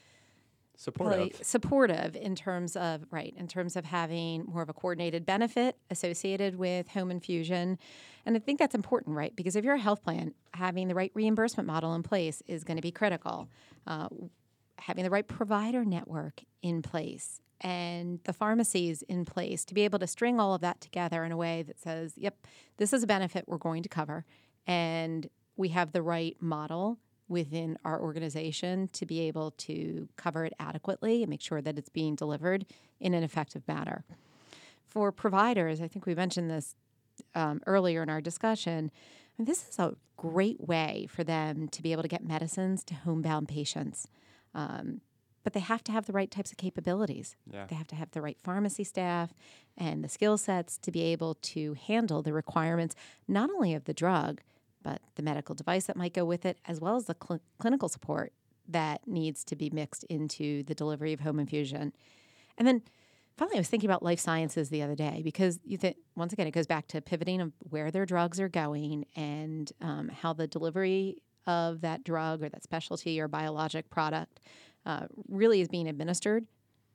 supportive. 0.76 1.40
Supportive 1.42 2.16
in 2.16 2.34
terms 2.34 2.76
of 2.76 3.06
right 3.10 3.34
in 3.36 3.48
terms 3.48 3.76
of 3.76 3.84
having 3.84 4.44
more 4.44 4.62
of 4.62 4.68
a 4.68 4.72
coordinated 4.72 5.26
benefit 5.26 5.76
associated 5.90 6.56
with 6.56 6.88
home 6.88 7.10
infusion. 7.10 7.78
And 8.24 8.36
i 8.36 8.38
think 8.38 8.58
that's 8.58 8.74
important 8.74 9.16
right? 9.16 9.34
Because 9.34 9.56
if 9.56 9.64
you're 9.64 9.74
a 9.74 9.80
health 9.80 10.02
plan 10.02 10.34
having 10.54 10.88
the 10.88 10.94
right 10.94 11.10
reimbursement 11.14 11.66
model 11.66 11.94
in 11.94 12.02
place 12.02 12.42
is 12.46 12.64
going 12.64 12.76
to 12.76 12.82
be 12.82 12.92
critical. 12.92 13.48
Uh, 13.86 14.08
having 14.78 15.04
the 15.04 15.10
right 15.10 15.26
provider 15.26 15.84
network 15.84 16.42
in 16.62 16.82
place 16.82 17.40
and 17.62 18.20
the 18.24 18.32
pharmacies 18.32 19.02
in 19.02 19.24
place 19.24 19.64
to 19.64 19.74
be 19.74 19.82
able 19.82 19.98
to 19.98 20.06
string 20.06 20.38
all 20.38 20.54
of 20.54 20.60
that 20.60 20.80
together 20.80 21.24
in 21.24 21.32
a 21.32 21.36
way 21.36 21.62
that 21.62 21.80
says 21.80 22.12
yep 22.16 22.36
this 22.76 22.92
is 22.92 23.02
a 23.02 23.06
benefit 23.06 23.44
we're 23.46 23.56
going 23.56 23.82
to 23.82 23.88
cover 23.88 24.24
and 24.66 25.28
we 25.56 25.68
have 25.68 25.92
the 25.92 26.02
right 26.02 26.36
model 26.40 26.98
within 27.28 27.78
our 27.84 28.00
organization 28.00 28.88
to 28.92 29.04
be 29.04 29.20
able 29.20 29.50
to 29.52 30.08
cover 30.16 30.44
it 30.44 30.52
adequately 30.58 31.22
and 31.22 31.30
make 31.30 31.40
sure 31.40 31.60
that 31.60 31.78
it's 31.78 31.88
being 31.88 32.14
delivered 32.14 32.66
in 33.00 33.14
an 33.14 33.22
effective 33.22 33.66
manner. 33.66 34.04
For 34.86 35.10
providers, 35.12 35.80
I 35.80 35.88
think 35.88 36.06
we 36.06 36.14
mentioned 36.14 36.50
this 36.50 36.74
um, 37.34 37.60
earlier 37.66 38.02
in 38.02 38.08
our 38.08 38.20
discussion. 38.20 38.90
this 39.38 39.68
is 39.68 39.78
a 39.78 39.96
great 40.16 40.60
way 40.60 41.06
for 41.10 41.24
them 41.24 41.68
to 41.68 41.82
be 41.82 41.92
able 41.92 42.02
to 42.02 42.08
get 42.08 42.24
medicines 42.24 42.84
to 42.84 42.94
homebound 42.94 43.48
patients. 43.48 44.06
Um, 44.54 45.00
but 45.44 45.52
they 45.52 45.60
have 45.60 45.84
to 45.84 45.92
have 45.92 46.06
the 46.06 46.12
right 46.12 46.30
types 46.30 46.50
of 46.50 46.56
capabilities. 46.56 47.36
Yeah. 47.48 47.66
They 47.66 47.76
have 47.76 47.86
to 47.88 47.94
have 47.94 48.10
the 48.10 48.20
right 48.20 48.36
pharmacy 48.42 48.82
staff 48.82 49.32
and 49.76 50.02
the 50.02 50.08
skill 50.08 50.38
sets 50.38 50.76
to 50.78 50.90
be 50.90 51.02
able 51.02 51.34
to 51.34 51.74
handle 51.74 52.20
the 52.20 52.32
requirements 52.32 52.96
not 53.28 53.50
only 53.50 53.72
of 53.72 53.84
the 53.84 53.94
drug, 53.94 54.40
but 54.86 55.00
the 55.16 55.22
medical 55.22 55.52
device 55.52 55.86
that 55.86 55.96
might 55.96 56.14
go 56.14 56.24
with 56.24 56.46
it, 56.46 56.58
as 56.64 56.80
well 56.80 56.94
as 56.94 57.06
the 57.06 57.16
cl- 57.20 57.40
clinical 57.58 57.88
support 57.88 58.32
that 58.68 59.00
needs 59.04 59.42
to 59.42 59.56
be 59.56 59.68
mixed 59.68 60.04
into 60.04 60.62
the 60.62 60.76
delivery 60.76 61.12
of 61.12 61.18
home 61.18 61.40
infusion. 61.40 61.92
And 62.56 62.68
then 62.68 62.82
finally, 63.36 63.56
I 63.56 63.60
was 63.60 63.68
thinking 63.68 63.90
about 63.90 64.04
life 64.04 64.20
sciences 64.20 64.68
the 64.68 64.82
other 64.82 64.94
day 64.94 65.22
because 65.24 65.58
you 65.64 65.76
think 65.76 65.96
once 66.14 66.32
again 66.32 66.46
it 66.46 66.52
goes 66.52 66.68
back 66.68 66.86
to 66.88 67.00
pivoting 67.00 67.40
of 67.40 67.52
where 67.58 67.90
their 67.90 68.06
drugs 68.06 68.38
are 68.38 68.48
going 68.48 69.06
and 69.16 69.72
um, 69.80 70.08
how 70.08 70.32
the 70.32 70.46
delivery 70.46 71.16
of 71.48 71.80
that 71.80 72.04
drug 72.04 72.44
or 72.44 72.48
that 72.48 72.62
specialty 72.62 73.20
or 73.20 73.26
biologic 73.26 73.90
product 73.90 74.38
uh, 74.84 75.06
really 75.26 75.60
is 75.60 75.66
being 75.66 75.88
administered 75.88 76.46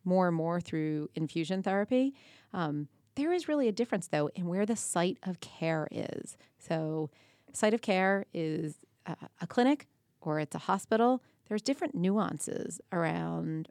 more 0.05 0.27
and 0.29 0.35
more 0.37 0.61
through 0.61 1.09
infusion 1.13 1.61
therapy. 1.61 2.13
Um, 2.53 2.87
there 3.15 3.33
is 3.33 3.49
really 3.49 3.67
a 3.67 3.73
difference, 3.73 4.07
though, 4.07 4.29
in 4.33 4.47
where 4.47 4.65
the 4.65 4.77
site 4.77 5.17
of 5.23 5.41
care 5.41 5.89
is. 5.91 6.37
So, 6.57 7.09
site 7.55 7.73
of 7.73 7.81
care 7.81 8.25
is 8.33 8.75
a, 9.05 9.15
a 9.41 9.47
clinic 9.47 9.87
or 10.21 10.39
it's 10.39 10.55
a 10.55 10.59
hospital. 10.59 11.21
There's 11.47 11.61
different 11.61 11.95
nuances 11.95 12.79
around 12.91 13.67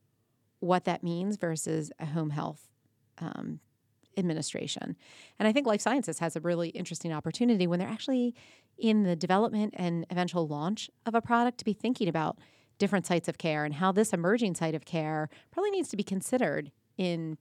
what 0.61 0.85
that 0.85 1.03
means 1.03 1.37
versus 1.37 1.91
a 1.99 2.07
home 2.07 2.31
health 2.31 2.69
um, 3.19 3.61
administration. 4.17 4.97
And 5.39 5.49
I 5.49 5.53
think 5.53 5.67
life 5.67 5.81
sciences 5.81 6.19
has 6.19 6.37
a 6.37 6.41
really 6.41 6.69
interesting 6.71 7.13
opportunity 7.13 7.67
when 7.67 7.79
they're 7.79 7.89
actually 7.89 8.35
in 8.79 9.03
the 9.03 9.17
development 9.17 9.75
and 9.77 10.07
eventual 10.11 10.47
launch 10.47 10.91
of 11.07 11.15
a 11.15 11.21
product 11.21 11.59
to 11.59 11.65
be 11.65 11.73
thinking 11.73 12.09
about 12.09 12.39
different 12.79 13.07
sites 13.07 13.29
of 13.29 13.39
care 13.39 13.65
and 13.65 13.75
how 13.75 13.93
this 13.93 14.13
emerging 14.13 14.55
site 14.55 14.75
of 14.75 14.85
care 14.85 15.29
probably 15.51 15.71
needs 15.71 15.89
to 15.91 15.97
be 15.97 16.03
considered 16.03 16.73
in 16.97 17.37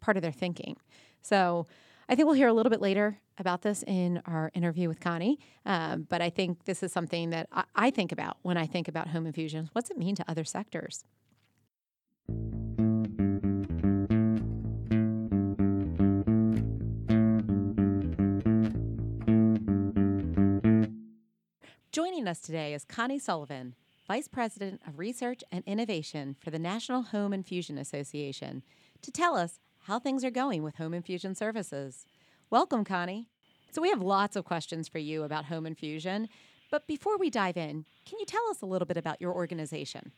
part 0.00 0.16
of 0.16 0.22
their 0.22 0.32
thinking. 0.32 0.76
So 1.20 1.66
I 2.08 2.14
think 2.14 2.26
we'll 2.26 2.34
hear 2.34 2.48
a 2.48 2.52
little 2.52 2.70
bit 2.70 2.82
later 2.82 3.18
about 3.38 3.62
this 3.62 3.82
in 3.86 4.20
our 4.26 4.50
interview 4.54 4.88
with 4.88 5.00
Connie. 5.00 5.38
Um, 5.64 6.06
but 6.08 6.20
I 6.20 6.30
think 6.30 6.64
this 6.64 6.82
is 6.82 6.92
something 6.92 7.30
that 7.30 7.48
I, 7.50 7.64
I 7.74 7.90
think 7.90 8.12
about 8.12 8.36
when 8.42 8.56
I 8.56 8.66
think 8.66 8.88
about 8.88 9.08
home 9.08 9.26
infusions. 9.26 9.70
What's 9.72 9.90
it 9.90 9.96
mean 9.96 10.14
to 10.16 10.24
other 10.28 10.44
sectors? 10.44 11.04
Joining 21.90 22.28
us 22.28 22.40
today 22.40 22.74
is 22.74 22.84
Connie 22.84 23.18
Sullivan, 23.18 23.74
Vice 24.06 24.28
President 24.28 24.82
of 24.86 24.98
Research 24.98 25.42
and 25.50 25.64
Innovation 25.64 26.36
for 26.38 26.50
the 26.50 26.58
National 26.58 27.02
Home 27.02 27.32
Infusion 27.32 27.78
Association, 27.78 28.62
to 29.00 29.10
tell 29.10 29.36
us 29.36 29.60
how 29.84 29.98
things 29.98 30.24
are 30.24 30.30
going 30.30 30.62
with 30.62 30.76
home 30.76 30.94
infusion 30.94 31.34
services. 31.34 32.06
Welcome, 32.50 32.84
Connie. 32.84 33.28
So, 33.70 33.82
we 33.82 33.90
have 33.90 34.00
lots 34.00 34.36
of 34.36 34.44
questions 34.44 34.88
for 34.88 34.98
you 34.98 35.24
about 35.24 35.46
home 35.46 35.66
infusion. 35.66 36.28
But 36.70 36.86
before 36.86 37.18
we 37.18 37.30
dive 37.30 37.56
in, 37.56 37.84
can 38.04 38.18
you 38.18 38.26
tell 38.26 38.46
us 38.50 38.62
a 38.62 38.66
little 38.66 38.86
bit 38.86 38.96
about 38.96 39.20
your 39.20 39.32
organization? 39.32 40.12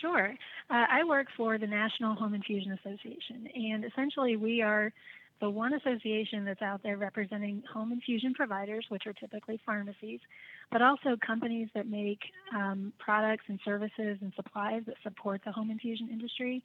Sure. 0.00 0.34
Uh, 0.70 0.84
I 0.90 1.04
work 1.04 1.26
for 1.36 1.58
the 1.58 1.66
National 1.66 2.14
Home 2.14 2.34
Infusion 2.34 2.72
Association, 2.72 3.48
and 3.54 3.84
essentially 3.84 4.36
we 4.36 4.62
are 4.62 4.92
the 5.40 5.50
one 5.50 5.74
association 5.74 6.44
that's 6.44 6.62
out 6.62 6.82
there 6.82 6.96
representing 6.96 7.62
home 7.72 7.92
infusion 7.92 8.32
providers, 8.34 8.86
which 8.88 9.06
are 9.06 9.12
typically 9.12 9.60
pharmacies, 9.66 10.20
but 10.70 10.80
also 10.80 11.16
companies 11.24 11.68
that 11.74 11.86
make 11.86 12.20
um, 12.54 12.92
products 12.98 13.44
and 13.48 13.60
services 13.64 14.18
and 14.20 14.32
supplies 14.34 14.82
that 14.86 14.96
support 15.02 15.42
the 15.44 15.52
home 15.52 15.70
infusion 15.70 16.08
industry. 16.10 16.62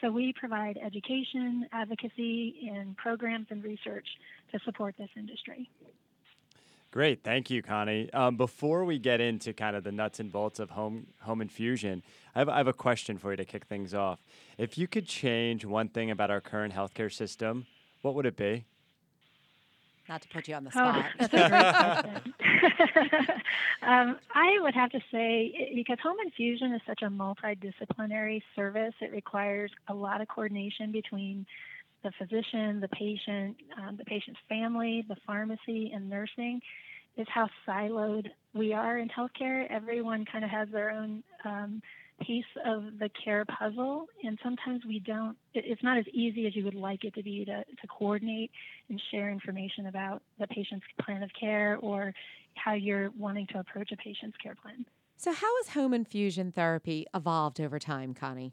So 0.00 0.10
we 0.12 0.32
provide 0.32 0.78
education, 0.78 1.66
advocacy, 1.72 2.70
and 2.72 2.96
programs 2.96 3.46
and 3.50 3.62
research 3.64 4.06
to 4.52 4.58
support 4.64 4.94
this 4.98 5.08
industry. 5.16 5.68
Great, 6.90 7.22
thank 7.22 7.50
you, 7.50 7.62
Connie. 7.62 8.10
Um, 8.14 8.36
before 8.36 8.84
we 8.84 8.98
get 8.98 9.20
into 9.20 9.52
kind 9.52 9.76
of 9.76 9.84
the 9.84 9.92
nuts 9.92 10.20
and 10.20 10.32
bolts 10.32 10.58
of 10.58 10.70
home 10.70 11.08
home 11.20 11.42
infusion, 11.42 12.02
I 12.34 12.38
have, 12.38 12.48
I 12.48 12.56
have 12.58 12.66
a 12.68 12.72
question 12.72 13.18
for 13.18 13.30
you 13.32 13.36
to 13.36 13.44
kick 13.44 13.66
things 13.66 13.92
off. 13.92 14.20
If 14.56 14.78
you 14.78 14.86
could 14.86 15.06
change 15.06 15.64
one 15.66 15.88
thing 15.88 16.10
about 16.10 16.30
our 16.30 16.40
current 16.40 16.72
healthcare 16.74 17.12
system, 17.12 17.66
what 18.00 18.14
would 18.14 18.24
it 18.24 18.36
be? 18.36 18.64
Not 20.08 20.22
to 20.22 20.28
put 20.28 20.48
you 20.48 20.54
on 20.54 20.64
the 20.64 20.70
Oh, 20.70 20.78
spot. 20.92 21.04
that's 21.18 21.34
a 21.34 21.48
great 21.50 21.74
question. 21.74 22.34
um, 23.82 24.16
I 24.34 24.58
would 24.60 24.74
have 24.74 24.90
to 24.90 25.00
say, 25.12 25.72
because 25.74 25.98
home 26.02 26.16
infusion 26.24 26.72
is 26.74 26.80
such 26.86 27.02
a 27.02 27.08
multidisciplinary 27.08 28.42
service, 28.56 28.94
it 29.00 29.12
requires 29.12 29.70
a 29.88 29.94
lot 29.94 30.20
of 30.20 30.28
coordination 30.28 30.92
between 30.92 31.46
the 32.02 32.12
physician, 32.18 32.80
the 32.80 32.88
patient, 32.88 33.56
um, 33.78 33.96
the 33.96 34.04
patient's 34.04 34.40
family, 34.48 35.04
the 35.08 35.16
pharmacy, 35.26 35.92
and 35.94 36.08
nursing. 36.08 36.60
Is 37.16 37.26
how 37.34 37.48
siloed 37.66 38.28
we 38.54 38.72
are 38.72 38.98
in 38.98 39.08
healthcare. 39.08 39.68
Everyone 39.70 40.24
kind 40.30 40.44
of 40.44 40.50
has 40.50 40.68
their 40.70 40.90
own 40.90 41.24
um, 41.44 41.82
piece 42.24 42.44
of 42.64 42.84
the 42.98 43.10
care 43.24 43.44
puzzle, 43.44 44.06
and 44.22 44.38
sometimes 44.42 44.82
we 44.86 45.00
don't. 45.00 45.36
It's 45.54 45.82
not 45.82 45.98
as 45.98 46.04
easy 46.12 46.46
as 46.46 46.54
you 46.54 46.64
would 46.64 46.74
like 46.74 47.04
it 47.04 47.14
to 47.14 47.22
be 47.22 47.44
to, 47.44 47.64
to 47.64 47.86
coordinate 47.88 48.50
and 48.88 49.00
share 49.10 49.30
information 49.30 49.86
about 49.86 50.22
the 50.38 50.46
patient's 50.46 50.86
plan 51.04 51.22
of 51.22 51.30
care 51.38 51.78
or 51.80 52.12
how 52.62 52.74
you're 52.74 53.10
wanting 53.16 53.46
to 53.48 53.58
approach 53.58 53.92
a 53.92 53.96
patient's 53.96 54.36
care 54.38 54.54
plan. 54.54 54.84
so, 55.16 55.32
how 55.32 55.56
has 55.58 55.70
home 55.70 55.94
infusion 55.94 56.52
therapy 56.52 57.06
evolved 57.14 57.60
over 57.60 57.78
time, 57.78 58.14
Connie? 58.14 58.52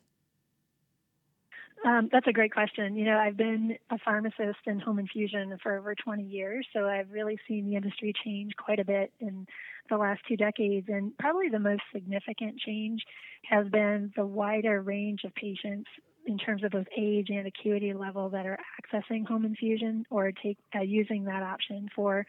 Um, 1.86 2.10
that's 2.12 2.26
a 2.26 2.34
great 2.34 2.52
question. 2.52 2.96
You 2.96 3.06
know, 3.06 3.18
I've 3.18 3.38
been 3.38 3.78
a 3.92 4.00
pharmacist 4.00 4.60
in 4.66 4.80
home 4.80 4.98
infusion 4.98 5.56
for 5.62 5.78
over 5.78 5.94
20 5.94 6.24
years, 6.24 6.66
so 6.74 6.88
I've 6.88 7.12
really 7.12 7.38
seen 7.48 7.70
the 7.70 7.76
industry 7.76 8.12
change 8.24 8.56
quite 8.56 8.80
a 8.80 8.86
bit 8.86 9.14
in 9.20 9.46
the 9.90 9.98
last 9.98 10.22
two 10.28 10.36
decades. 10.36 10.88
And 10.90 11.16
probably 11.20 11.50
the 11.50 11.60
most 11.60 11.84
significant 11.94 12.58
change 12.60 13.04
has 13.48 13.68
been 13.68 14.12
the 14.16 14.26
wider 14.26 14.82
range 14.82 15.26
of 15.26 15.36
patients 15.36 15.88
in 16.26 16.40
terms 16.40 16.64
of 16.64 16.72
both 16.72 16.88
age 16.98 17.30
and 17.30 17.46
acuity 17.46 17.94
level 17.94 18.30
that 18.30 18.48
are 18.48 18.58
accessing 18.82 19.28
home 19.28 19.46
infusion 19.46 20.06
or 20.10 20.32
take 20.32 20.58
uh, 20.76 20.82
using 20.82 21.26
that 21.26 21.44
option 21.44 21.88
for 21.96 22.26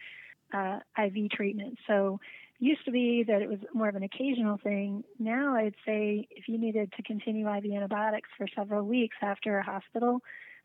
uh, 0.53 0.79
IV 0.97 1.31
treatment. 1.31 1.77
So 1.87 2.19
used 2.59 2.83
to 2.85 2.91
be 2.91 3.23
that 3.27 3.41
it 3.41 3.49
was 3.49 3.59
more 3.73 3.87
of 3.87 3.95
an 3.95 4.03
occasional 4.03 4.57
thing. 4.63 5.03
Now 5.19 5.55
I'd 5.55 5.75
say 5.85 6.27
if 6.31 6.47
you 6.47 6.57
needed 6.57 6.91
to 6.97 7.03
continue 7.03 7.47
IV 7.47 7.65
antibiotics 7.65 8.29
for 8.37 8.47
several 8.55 8.83
weeks 8.83 9.17
after 9.21 9.59
a 9.59 9.63
hospital 9.63 10.21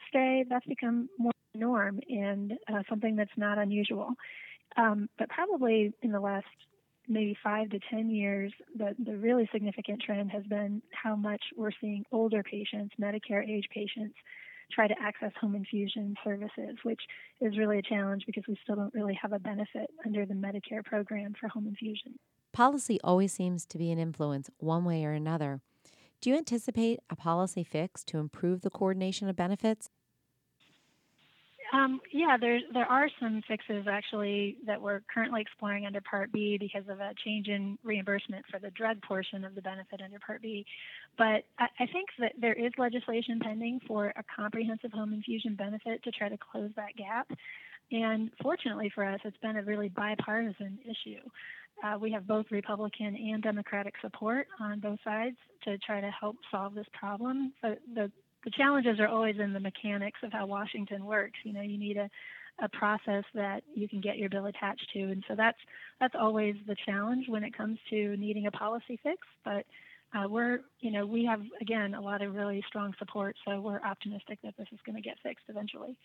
stay, 0.08 0.44
that's 0.48 0.66
become 0.66 1.08
more 1.18 1.32
norm 1.54 2.00
and 2.08 2.54
uh, 2.72 2.82
something 2.88 3.16
that's 3.16 3.30
not 3.36 3.58
unusual. 3.58 4.10
Um, 4.76 5.08
but 5.18 5.28
probably 5.28 5.92
in 6.02 6.12
the 6.12 6.20
last 6.20 6.46
maybe 7.08 7.36
five 7.42 7.68
to 7.70 7.78
ten 7.90 8.08
years, 8.10 8.52
the, 8.76 8.94
the 9.04 9.16
really 9.16 9.48
significant 9.52 10.00
trend 10.00 10.30
has 10.30 10.44
been 10.44 10.80
how 10.92 11.14
much 11.14 11.42
we're 11.56 11.72
seeing 11.80 12.04
older 12.10 12.42
patients, 12.42 12.94
Medicare 13.00 13.46
age 13.46 13.66
patients, 13.70 14.14
try 14.72 14.88
to 14.88 14.94
access 15.00 15.32
home 15.40 15.54
infusion 15.54 16.14
services, 16.24 16.76
which 16.82 17.00
is 17.40 17.58
really 17.58 17.78
a 17.78 17.82
challenge 17.82 18.24
because 18.26 18.44
we 18.48 18.56
still 18.62 18.76
don't 18.76 18.94
really 18.94 19.18
have 19.20 19.32
a 19.32 19.38
benefit 19.38 19.90
under 20.04 20.26
the 20.26 20.34
Medicare 20.34 20.84
program 20.84 21.34
for 21.38 21.48
home 21.48 21.66
infusion. 21.66 22.14
Policy 22.52 22.98
always 23.02 23.32
seems 23.32 23.64
to 23.66 23.78
be 23.78 23.90
an 23.90 23.98
influence 23.98 24.50
one 24.58 24.84
way 24.84 25.04
or 25.04 25.12
another. 25.12 25.60
Do 26.20 26.30
you 26.30 26.36
anticipate 26.36 27.00
a 27.10 27.16
policy 27.16 27.64
fix 27.64 28.04
to 28.04 28.18
improve 28.18 28.60
the 28.60 28.70
coordination 28.70 29.28
of 29.28 29.36
benefits? 29.36 29.90
Um, 31.72 32.00
yeah, 32.12 32.36
there 32.38 32.60
there 32.74 32.84
are 32.84 33.08
some 33.18 33.42
fixes 33.48 33.86
actually 33.90 34.58
that 34.66 34.80
we're 34.80 35.00
currently 35.12 35.40
exploring 35.40 35.86
under 35.86 36.02
Part 36.02 36.30
B 36.30 36.58
because 36.58 36.86
of 36.88 37.00
a 37.00 37.14
change 37.24 37.48
in 37.48 37.78
reimbursement 37.82 38.44
for 38.50 38.58
the 38.60 38.70
drug 38.70 39.00
portion 39.02 39.42
of 39.42 39.54
the 39.54 39.62
benefit 39.62 40.02
under 40.04 40.18
Part 40.18 40.42
B. 40.42 40.66
But 41.16 41.44
I, 41.58 41.68
I 41.80 41.86
think 41.90 42.10
that 42.18 42.32
there 42.38 42.52
is 42.52 42.72
legislation 42.76 43.40
pending 43.40 43.80
for 43.86 44.12
a 44.16 44.24
comprehensive 44.36 44.92
home 44.92 45.14
infusion 45.14 45.54
benefit 45.54 46.02
to 46.04 46.10
try 46.10 46.28
to 46.28 46.36
close 46.36 46.70
that 46.76 46.94
gap. 46.96 47.30
And 47.90 48.30
fortunately 48.42 48.90
for 48.94 49.04
us, 49.04 49.20
it's 49.24 49.36
been 49.38 49.56
a 49.56 49.62
really 49.62 49.88
bipartisan 49.88 50.78
issue. 50.84 51.20
Uh, 51.82 51.98
we 51.98 52.12
have 52.12 52.26
both 52.26 52.46
Republican 52.50 53.16
and 53.16 53.42
Democratic 53.42 53.94
support 54.00 54.46
on 54.60 54.78
both 54.78 54.98
sides 55.02 55.36
to 55.64 55.78
try 55.78 56.00
to 56.00 56.10
help 56.10 56.36
solve 56.50 56.74
this 56.74 56.86
problem. 56.92 57.52
But 57.60 57.78
the 57.94 58.10
the 58.44 58.50
challenges 58.50 58.98
are 58.98 59.08
always 59.08 59.36
in 59.38 59.52
the 59.52 59.60
mechanics 59.60 60.20
of 60.22 60.32
how 60.32 60.46
Washington 60.46 61.04
works. 61.04 61.38
You 61.44 61.52
know, 61.52 61.62
you 61.62 61.78
need 61.78 61.96
a, 61.96 62.08
a 62.60 62.68
process 62.68 63.24
that 63.34 63.62
you 63.74 63.88
can 63.88 64.00
get 64.00 64.18
your 64.18 64.28
bill 64.28 64.46
attached 64.46 64.86
to, 64.94 65.00
and 65.00 65.24
so 65.28 65.34
that's 65.36 65.58
that's 66.00 66.14
always 66.18 66.56
the 66.66 66.76
challenge 66.86 67.26
when 67.28 67.44
it 67.44 67.56
comes 67.56 67.78
to 67.90 68.16
needing 68.16 68.46
a 68.46 68.50
policy 68.50 68.98
fix. 69.02 69.26
But 69.44 69.64
uh, 70.14 70.28
we're, 70.28 70.60
you 70.80 70.90
know, 70.90 71.06
we 71.06 71.24
have 71.24 71.40
again 71.60 71.94
a 71.94 72.00
lot 72.00 72.22
of 72.22 72.34
really 72.34 72.62
strong 72.66 72.94
support, 72.98 73.36
so 73.46 73.60
we're 73.60 73.80
optimistic 73.80 74.38
that 74.42 74.54
this 74.58 74.68
is 74.72 74.78
going 74.84 74.96
to 74.96 75.02
get 75.02 75.16
fixed 75.22 75.44
eventually. 75.48 75.96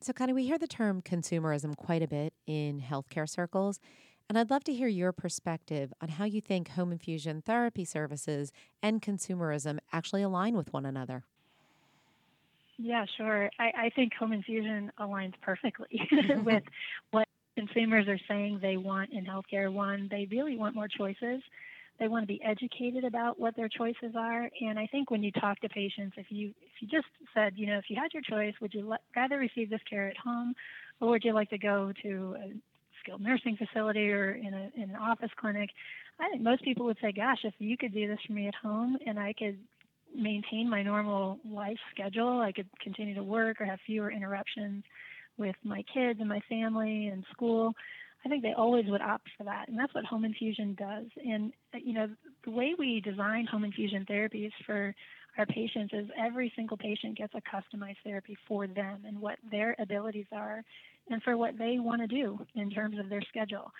So, 0.00 0.12
Connie, 0.12 0.32
we 0.32 0.46
hear 0.46 0.58
the 0.58 0.68
term 0.68 1.02
consumerism 1.02 1.76
quite 1.76 2.02
a 2.02 2.08
bit 2.08 2.32
in 2.46 2.80
healthcare 2.80 3.28
circles. 3.28 3.80
And 4.28 4.38
I'd 4.38 4.50
love 4.50 4.64
to 4.64 4.74
hear 4.74 4.88
your 4.88 5.12
perspective 5.12 5.92
on 6.02 6.08
how 6.08 6.26
you 6.26 6.42
think 6.42 6.70
home 6.70 6.92
infusion 6.92 7.40
therapy 7.40 7.84
services 7.84 8.52
and 8.82 9.00
consumerism 9.00 9.78
actually 9.90 10.22
align 10.22 10.54
with 10.54 10.72
one 10.72 10.84
another. 10.84 11.24
Yeah, 12.76 13.06
sure. 13.16 13.50
I, 13.58 13.72
I 13.76 13.90
think 13.96 14.12
home 14.14 14.32
infusion 14.32 14.92
aligns 15.00 15.32
perfectly 15.40 15.88
mm-hmm. 16.12 16.44
with 16.44 16.62
what 17.10 17.26
consumers 17.56 18.06
are 18.06 18.20
saying 18.28 18.58
they 18.60 18.76
want 18.76 19.10
in 19.12 19.24
healthcare. 19.24 19.72
One, 19.72 20.08
they 20.10 20.28
really 20.30 20.56
want 20.56 20.74
more 20.74 20.88
choices. 20.88 21.42
They 21.98 22.06
want 22.06 22.22
to 22.22 22.28
be 22.28 22.40
educated 22.44 23.02
about 23.04 23.40
what 23.40 23.56
their 23.56 23.68
choices 23.68 24.14
are. 24.14 24.48
And 24.60 24.78
I 24.78 24.86
think 24.86 25.10
when 25.10 25.22
you 25.24 25.32
talk 25.32 25.58
to 25.60 25.68
patients, 25.68 26.14
if 26.16 26.26
you 26.28 26.50
if 26.62 26.80
you 26.80 26.86
just 26.86 27.08
said, 27.34 27.54
you 27.56 27.66
know, 27.66 27.78
if 27.78 27.86
you 27.88 27.96
had 27.96 28.12
your 28.14 28.22
choice, 28.22 28.54
would 28.60 28.72
you 28.72 28.94
rather 29.16 29.38
receive 29.38 29.70
this 29.70 29.80
care 29.90 30.08
at 30.08 30.16
home, 30.16 30.54
or 31.00 31.08
would 31.08 31.24
you 31.24 31.32
like 31.32 31.50
to 31.50 31.58
go 31.58 31.92
to 32.02 32.36
a 32.38 32.52
skilled 33.00 33.20
nursing 33.20 33.56
facility 33.56 34.10
or 34.10 34.32
in, 34.32 34.54
a, 34.54 34.70
in 34.76 34.90
an 34.90 34.96
office 34.96 35.30
clinic, 35.38 35.70
I 36.20 36.28
think 36.30 36.42
most 36.42 36.62
people 36.64 36.84
would 36.86 36.98
say, 37.00 37.12
gosh, 37.12 37.38
if 37.44 37.54
you 37.58 37.76
could 37.76 37.94
do 37.94 38.08
this 38.08 38.18
for 38.26 38.32
me 38.32 38.48
at 38.48 38.54
home 38.54 38.98
and 39.06 39.18
I 39.18 39.32
could 39.38 39.58
maintain 40.14 40.68
my 40.68 40.82
normal 40.82 41.38
life 41.48 41.78
schedule, 41.94 42.40
I 42.40 42.52
could 42.52 42.68
continue 42.82 43.14
to 43.14 43.22
work 43.22 43.60
or 43.60 43.64
have 43.66 43.78
fewer 43.86 44.10
interruptions 44.10 44.84
with 45.36 45.56
my 45.62 45.82
kids 45.94 46.18
and 46.20 46.28
my 46.28 46.40
family 46.48 47.06
and 47.06 47.24
school. 47.32 47.74
I 48.24 48.28
think 48.28 48.42
they 48.42 48.52
always 48.52 48.86
would 48.86 49.00
opt 49.00 49.28
for 49.36 49.44
that, 49.44 49.68
and 49.68 49.78
that's 49.78 49.94
what 49.94 50.04
home 50.04 50.24
infusion 50.24 50.74
does. 50.76 51.06
And 51.24 51.52
uh, 51.72 51.78
you 51.82 51.94
know, 51.94 52.08
the 52.44 52.50
way 52.50 52.74
we 52.76 53.00
design 53.00 53.46
home 53.46 53.64
infusion 53.64 54.04
therapies 54.10 54.50
for 54.66 54.94
our 55.38 55.46
patients 55.46 55.92
is 55.92 56.08
every 56.18 56.52
single 56.56 56.76
patient 56.76 57.16
gets 57.16 57.34
a 57.34 57.40
customized 57.40 57.96
therapy 58.04 58.36
for 58.46 58.66
them 58.66 59.04
and 59.06 59.20
what 59.20 59.38
their 59.50 59.74
abilities 59.78 60.26
are, 60.32 60.62
and 61.10 61.22
for 61.22 61.36
what 61.36 61.56
they 61.58 61.78
want 61.78 62.00
to 62.02 62.06
do 62.06 62.38
in 62.54 62.70
terms 62.70 62.98
of 62.98 63.08
their 63.08 63.22
schedule. 63.22 63.70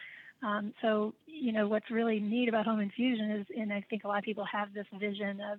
Um, 0.42 0.72
so, 0.80 1.14
you 1.26 1.52
know, 1.52 1.66
what's 1.66 1.90
really 1.90 2.20
neat 2.20 2.48
about 2.48 2.64
home 2.64 2.80
infusion 2.80 3.30
is, 3.32 3.46
and 3.58 3.72
I 3.72 3.84
think 3.90 4.04
a 4.04 4.08
lot 4.08 4.18
of 4.18 4.24
people 4.24 4.44
have 4.50 4.72
this 4.72 4.86
vision 4.98 5.40
of 5.40 5.58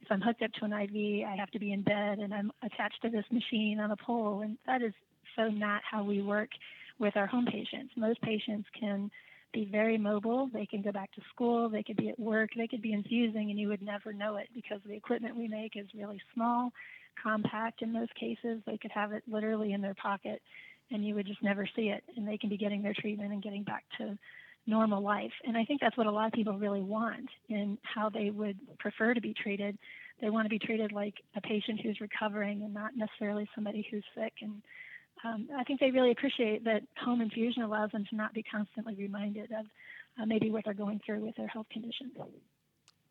if 0.00 0.10
I'm 0.10 0.20
hooked 0.20 0.42
up 0.42 0.52
to 0.52 0.64
an 0.64 0.72
IV, 0.72 1.26
I 1.26 1.36
have 1.36 1.50
to 1.50 1.58
be 1.58 1.72
in 1.72 1.82
bed 1.82 2.20
and 2.20 2.32
I'm 2.32 2.52
attached 2.62 3.02
to 3.02 3.10
this 3.10 3.24
machine 3.30 3.80
on 3.80 3.90
a 3.90 3.96
pole, 3.96 4.40
and 4.42 4.56
that 4.66 4.82
is 4.82 4.92
so 5.36 5.48
not 5.48 5.82
how 5.88 6.04
we 6.04 6.22
work 6.22 6.48
with 6.98 7.16
our 7.16 7.26
home 7.26 7.46
patients. 7.46 7.92
Most 7.96 8.20
patients 8.22 8.68
can 8.78 9.10
be 9.52 9.64
very 9.70 9.98
mobile. 9.98 10.48
They 10.52 10.66
can 10.66 10.82
go 10.82 10.92
back 10.92 11.12
to 11.12 11.20
school. 11.32 11.68
They 11.68 11.82
could 11.82 11.96
be 11.96 12.10
at 12.10 12.18
work. 12.18 12.50
They 12.56 12.66
could 12.66 12.82
be 12.82 12.92
infusing, 12.92 13.50
and 13.50 13.58
you 13.58 13.68
would 13.68 13.82
never 13.82 14.12
know 14.12 14.36
it 14.36 14.48
because 14.54 14.80
the 14.86 14.94
equipment 14.94 15.36
we 15.36 15.48
make 15.48 15.76
is 15.76 15.86
really 15.96 16.20
small, 16.34 16.70
compact 17.22 17.82
in 17.82 17.92
most 17.92 18.14
cases. 18.14 18.62
They 18.66 18.78
could 18.78 18.92
have 18.92 19.12
it 19.12 19.22
literally 19.30 19.72
in 19.72 19.80
their 19.80 19.94
pocket, 19.94 20.40
and 20.90 21.04
you 21.04 21.14
would 21.14 21.26
just 21.26 21.42
never 21.42 21.68
see 21.76 21.88
it. 21.88 22.04
And 22.16 22.26
they 22.26 22.38
can 22.38 22.48
be 22.48 22.56
getting 22.56 22.82
their 22.82 22.94
treatment 22.94 23.32
and 23.32 23.42
getting 23.42 23.64
back 23.64 23.84
to 23.98 24.16
normal 24.66 25.02
life. 25.02 25.32
And 25.44 25.56
I 25.56 25.64
think 25.64 25.80
that's 25.80 25.96
what 25.96 26.06
a 26.06 26.10
lot 26.10 26.26
of 26.26 26.32
people 26.32 26.58
really 26.58 26.82
want 26.82 27.28
in 27.48 27.78
how 27.82 28.08
they 28.08 28.30
would 28.30 28.58
prefer 28.78 29.14
to 29.14 29.20
be 29.20 29.34
treated. 29.34 29.76
They 30.20 30.30
want 30.30 30.44
to 30.44 30.50
be 30.50 30.58
treated 30.58 30.92
like 30.92 31.14
a 31.34 31.40
patient 31.40 31.80
who's 31.80 32.00
recovering 32.00 32.62
and 32.62 32.74
not 32.74 32.92
necessarily 32.96 33.48
somebody 33.54 33.86
who's 33.90 34.04
sick 34.14 34.34
and 34.42 34.62
um, 35.24 35.48
I 35.56 35.64
think 35.64 35.80
they 35.80 35.90
really 35.90 36.10
appreciate 36.10 36.64
that 36.64 36.82
home 37.02 37.20
infusion 37.20 37.62
allows 37.62 37.90
them 37.92 38.04
to 38.10 38.16
not 38.16 38.32
be 38.32 38.42
constantly 38.42 38.94
reminded 38.94 39.50
of 39.52 39.66
uh, 40.20 40.26
maybe 40.26 40.50
what 40.50 40.64
they're 40.64 40.74
going 40.74 41.00
through 41.04 41.20
with 41.24 41.36
their 41.36 41.48
health 41.48 41.66
condition. 41.70 42.10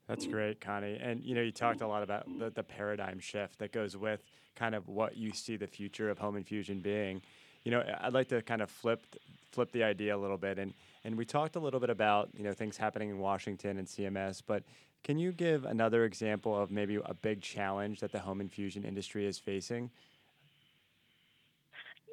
That's 0.07 0.25
great, 0.25 0.59
Connie. 0.59 0.97
And 0.99 1.23
you 1.23 1.35
know, 1.35 1.41
you 1.41 1.51
talked 1.51 1.81
a 1.81 1.87
lot 1.87 2.01
about 2.01 2.25
the, 2.39 2.49
the 2.49 2.63
paradigm 2.63 3.19
shift 3.19 3.59
that 3.59 3.71
goes 3.71 3.95
with 3.95 4.23
kind 4.55 4.73
of 4.73 4.87
what 4.87 5.15
you 5.15 5.31
see 5.33 5.55
the 5.55 5.67
future 5.67 6.09
of 6.09 6.17
home 6.17 6.35
infusion 6.35 6.79
being. 6.79 7.21
You 7.63 7.71
know, 7.71 7.83
I'd 8.01 8.13
like 8.13 8.27
to 8.29 8.41
kind 8.41 8.61
of 8.61 8.69
flip 8.69 9.05
flip 9.51 9.71
the 9.71 9.83
idea 9.83 10.15
a 10.15 10.17
little 10.17 10.37
bit, 10.37 10.57
and 10.57 10.73
and 11.03 11.15
we 11.15 11.25
talked 11.25 11.55
a 11.55 11.59
little 11.59 11.79
bit 11.79 11.89
about 11.91 12.29
you 12.35 12.43
know 12.43 12.53
things 12.53 12.75
happening 12.77 13.09
in 13.09 13.19
Washington 13.19 13.77
and 13.77 13.87
CMS, 13.87 14.41
but 14.45 14.63
can 15.03 15.17
you 15.17 15.31
give 15.31 15.65
another 15.65 16.03
example 16.05 16.59
of 16.59 16.71
maybe 16.71 16.95
a 16.95 17.13
big 17.13 17.41
challenge 17.41 17.99
that 18.01 18.11
the 18.11 18.19
home 18.19 18.41
infusion 18.41 18.83
industry 18.83 19.25
is 19.25 19.37
facing 19.37 19.91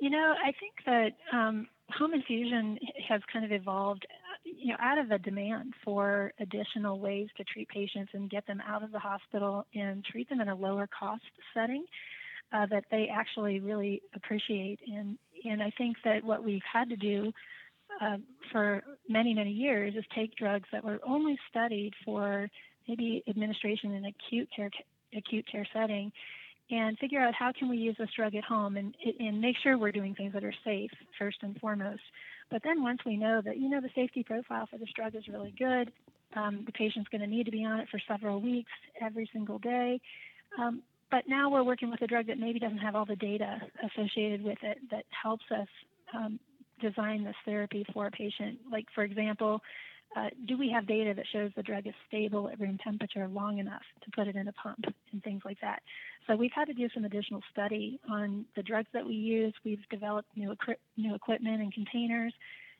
you 0.01 0.11
know, 0.11 0.35
I 0.45 0.53
think 0.61 0.75
that 0.85 1.37
um, 1.37 1.69
home 1.91 2.15
infusion 2.15 2.79
has 3.09 3.21
kind 3.33 3.45
of 3.45 3.53
evolved, 3.53 4.07
you 4.45 4.69
know, 4.69 4.77
out 4.81 4.99
of 4.99 5.11
a 5.11 5.19
demand 5.19 5.75
for 5.85 6.33
additional 6.41 6.99
ways 6.99 7.29
to 7.37 7.45
treat 7.45 7.69
patients 7.69 8.11
and 8.13 8.31
get 8.31 8.47
them 8.47 8.61
out 8.67 8.83
of 8.83 8.93
the 8.93 8.99
hospital 8.99 9.67
and 9.75 10.05
treat 10.05 10.29
them 10.29 10.41
in 10.41 10.49
a 10.49 10.55
lower 10.55 10.89
cost 10.99 11.23
setting 11.55 11.85
uh, 12.53 12.67
that 12.67 12.85
they 12.91 13.09
actually 13.13 13.61
really 13.61 14.03
appreciate. 14.15 14.81
And 14.87 15.19
and 15.45 15.63
I 15.63 15.71
think 15.77 15.97
that 16.05 16.25
what 16.25 16.43
we've 16.43 16.63
had 16.71 16.89
to 16.89 16.97
do 16.97 17.33
uh, 18.01 18.17
for 18.53 18.83
many 19.09 19.35
many 19.35 19.53
years 19.53 19.95
is 19.97 20.05
take 20.15 20.35
drugs 20.37 20.69
that 20.73 20.85
were 20.85 21.01
only 21.07 21.39
studied 21.49 21.93
for 22.05 22.49
maybe 22.89 23.23
administration 23.29 23.93
in 23.93 24.05
acute 24.07 24.49
care 24.55 24.71
acute 25.17 25.47
care 25.51 25.67
setting 25.73 26.13
and 26.71 26.99
figure 26.99 27.21
out 27.21 27.35
how 27.35 27.53
can 27.57 27.69
we 27.69 27.77
use 27.77 27.97
this 27.99 28.09
drug 28.17 28.35
at 28.35 28.45
home 28.45 28.77
and, 28.77 28.95
and 29.21 29.41
make 29.41 29.57
sure 29.63 29.79
we're 29.79 29.93
doing 29.93 30.15
things 30.15 30.33
that 30.33 30.45
are 30.45 30.55
safe 30.65 30.91
first 31.19 31.39
and 31.43 31.59
foremost. 31.61 32.01
But 32.51 32.63
then 32.65 32.83
once 32.83 33.01
we 33.07 33.17
know 33.17 33.41
that, 33.45 33.59
you 33.59 33.69
know, 33.69 33.81
the 33.81 33.91
safety 33.95 34.23
profile 34.23 34.67
for 34.71 34.79
this 34.79 34.89
drug 34.95 35.15
is 35.15 35.29
really 35.29 35.55
good, 35.59 35.93
um, 36.35 36.63
the 36.67 36.73
patient's 36.73 37.09
going 37.09 37.21
to 37.21 37.27
need 37.27 37.45
to 37.45 37.53
be 37.53 37.65
on 37.65 37.81
it 37.81 37.89
for 37.91 38.01
several 38.09 38.41
weeks 38.41 38.71
every 39.01 39.29
single 39.33 39.59
day. 39.59 40.01
Um, 40.59 40.83
but 41.11 41.25
now 41.29 41.51
we're 41.51 41.63
working 41.63 41.91
with 41.91 42.03
a 42.03 42.07
drug 42.07 42.27
that 42.27 42.39
maybe 42.39 42.59
doesn't 42.59 42.79
have 42.79 42.97
all 42.97 43.07
the 43.07 43.17
data 43.17 43.59
associated 43.85 44.43
with 44.43 44.59
it 44.63 44.79
that 44.91 45.05
helps 45.11 45.45
us 45.53 45.69
um, 46.15 46.41
design 46.81 47.25
this 47.25 47.37
therapy 47.45 47.87
for 47.93 48.07
a 48.07 48.11
patient. 48.11 48.59
Like, 48.71 48.87
for 48.95 49.05
example, 49.05 49.61
uh, 50.15 50.29
do 50.47 50.57
we 50.57 50.71
have 50.71 50.87
data 50.87 51.13
that 51.15 51.27
shows 51.33 51.51
the 51.57 51.63
drug 51.63 51.87
is 51.87 51.95
stable 52.09 52.49
at 52.49 52.61
room 52.61 52.79
temperature 52.83 53.29
long 53.29 53.59
enough 53.59 53.83
to 54.03 54.11
put 54.13 54.29
it 54.29 54.37
in 54.37 54.49
a 54.49 54.53
pump 54.53 54.85
and 55.13 55.23
things 55.23 55.43
like 55.45 55.59
that? 55.61 55.83
So 56.27 56.37
we've 56.37 56.53
had 56.55 56.67
to 56.67 56.75
do 56.75 56.89
some 56.95 57.05
additional 57.05 57.43
study 57.53 58.01
on 58.11 58.45
the 58.57 58.63
drugs 58.63 58.89
that 58.93 59.07
we 59.07 59.15
use. 59.15 59.53
We've 59.65 59.87
developed 59.91 60.29
new, 60.37 60.53
equi- 60.53 60.81
new 60.97 61.15
equipment 61.15 61.61
and 61.61 61.73
containers. 61.73 62.33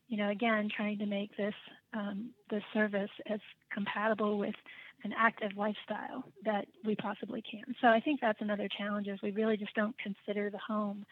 You 0.09 0.19
know, 0.19 0.31
again, 0.31 0.69
trying 0.75 0.99
to 0.99 1.07
make 1.07 1.37
this 1.37 1.55
um, 1.93 2.31
this 2.51 2.63
service 2.73 3.11
as 3.29 3.41
compatible 3.73 4.39
with 4.39 4.55
an 5.05 5.13
active 5.17 5.51
lifestyle 5.57 6.25
that 6.45 6.67
we 6.85 6.95
possibly 6.97 7.43
can. 7.43 7.75
So 7.81 7.89
I 7.89 8.01
think 8.01 8.21
that's 8.21 8.41
another 8.41 8.69
challenge 8.79 9.09
is 9.09 9.19
we 9.23 9.31
really 9.33 9.57
just 9.57 9.75
don't 9.75 9.97
consider 9.99 10.51
the 10.51 10.59
home 10.59 11.05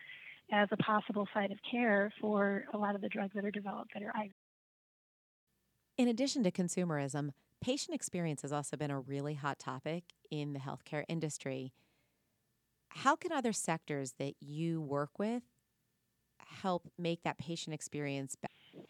as 0.52 0.68
a 0.72 0.76
possible 0.78 1.26
site 1.34 1.50
of 1.50 1.58
care 1.68 2.12
for 2.20 2.64
a 2.72 2.78
lot 2.78 2.94
of 2.94 3.00
the 3.00 3.08
drugs 3.08 3.32
that 3.34 3.44
are 3.44 3.50
developed 3.50 3.90
that 3.94 4.02
are. 4.02 4.12
In 5.96 6.08
addition 6.08 6.42
to 6.42 6.50
consumerism, 6.50 7.30
patient 7.60 7.94
experience 7.94 8.42
has 8.42 8.52
also 8.52 8.76
been 8.76 8.90
a 8.90 8.98
really 8.98 9.34
hot 9.34 9.60
topic 9.60 10.04
in 10.30 10.52
the 10.52 10.58
healthcare 10.58 11.04
industry. 11.08 11.72
How 12.88 13.14
can 13.14 13.30
other 13.30 13.52
sectors 13.52 14.14
that 14.18 14.34
you 14.40 14.80
work 14.80 15.18
with 15.18 15.42
help 16.62 16.88
make 16.98 17.22
that 17.22 17.38
patient 17.38 17.74
experience 17.74 18.36
better? 18.36 18.86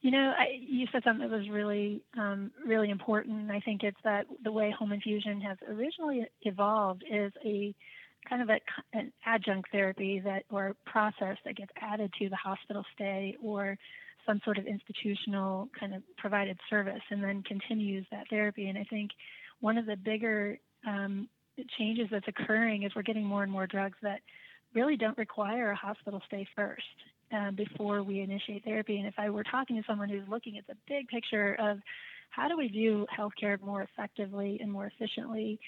You 0.00 0.10
know, 0.10 0.32
I, 0.36 0.58
you 0.58 0.86
said 0.90 1.02
something 1.04 1.28
that 1.28 1.36
was 1.36 1.48
really, 1.48 2.02
um, 2.18 2.50
really 2.66 2.90
important. 2.90 3.50
I 3.50 3.60
think 3.60 3.82
it's 3.84 4.00
that 4.02 4.26
the 4.42 4.50
way 4.50 4.74
home 4.76 4.92
infusion 4.92 5.40
has 5.42 5.58
originally 5.68 6.26
evolved 6.42 7.04
is 7.08 7.32
a 7.44 7.74
kind 8.28 8.42
of 8.42 8.48
a, 8.48 8.60
an 8.92 9.12
adjunct 9.24 9.70
therapy 9.70 10.20
that 10.24 10.44
or 10.50 10.74
process 10.84 11.36
that 11.44 11.56
gets 11.56 11.70
added 11.80 12.12
to 12.18 12.28
the 12.28 12.36
hospital 12.36 12.84
stay 12.94 13.36
or 13.42 13.76
some 14.26 14.40
sort 14.44 14.58
of 14.58 14.66
institutional 14.66 15.68
kind 15.78 15.94
of 15.94 16.02
provided 16.16 16.58
service 16.68 17.02
and 17.10 17.22
then 17.22 17.42
continues 17.42 18.06
that 18.10 18.28
therapy. 18.28 18.68
And 18.68 18.78
I 18.78 18.84
think 18.84 19.10
one 19.60 19.78
of 19.78 19.86
the 19.86 19.96
bigger 19.96 20.58
um, 20.86 21.28
changes 21.78 22.08
that's 22.10 22.28
occurring 22.28 22.84
is 22.84 22.92
we're 22.94 23.02
getting 23.02 23.24
more 23.24 23.42
and 23.42 23.52
more 23.52 23.66
drugs 23.66 23.96
that 24.02 24.20
really 24.74 24.96
don't 24.96 25.18
require 25.18 25.70
a 25.70 25.76
hospital 25.76 26.22
stay 26.26 26.46
first 26.56 26.82
um, 27.32 27.54
before 27.56 28.02
we 28.02 28.20
initiate 28.20 28.64
therapy. 28.64 28.98
And 28.98 29.06
if 29.06 29.14
I 29.18 29.30
were 29.30 29.44
talking 29.44 29.76
to 29.76 29.82
someone 29.86 30.08
who's 30.08 30.28
looking 30.28 30.58
at 30.58 30.66
the 30.66 30.76
big 30.88 31.08
picture 31.08 31.56
of 31.58 31.78
how 32.30 32.48
do 32.48 32.56
we 32.56 32.68
do 32.68 33.06
healthcare 33.16 33.60
more 33.60 33.82
effectively 33.82 34.58
and 34.60 34.70
more 34.70 34.86
efficiently, 34.86 35.58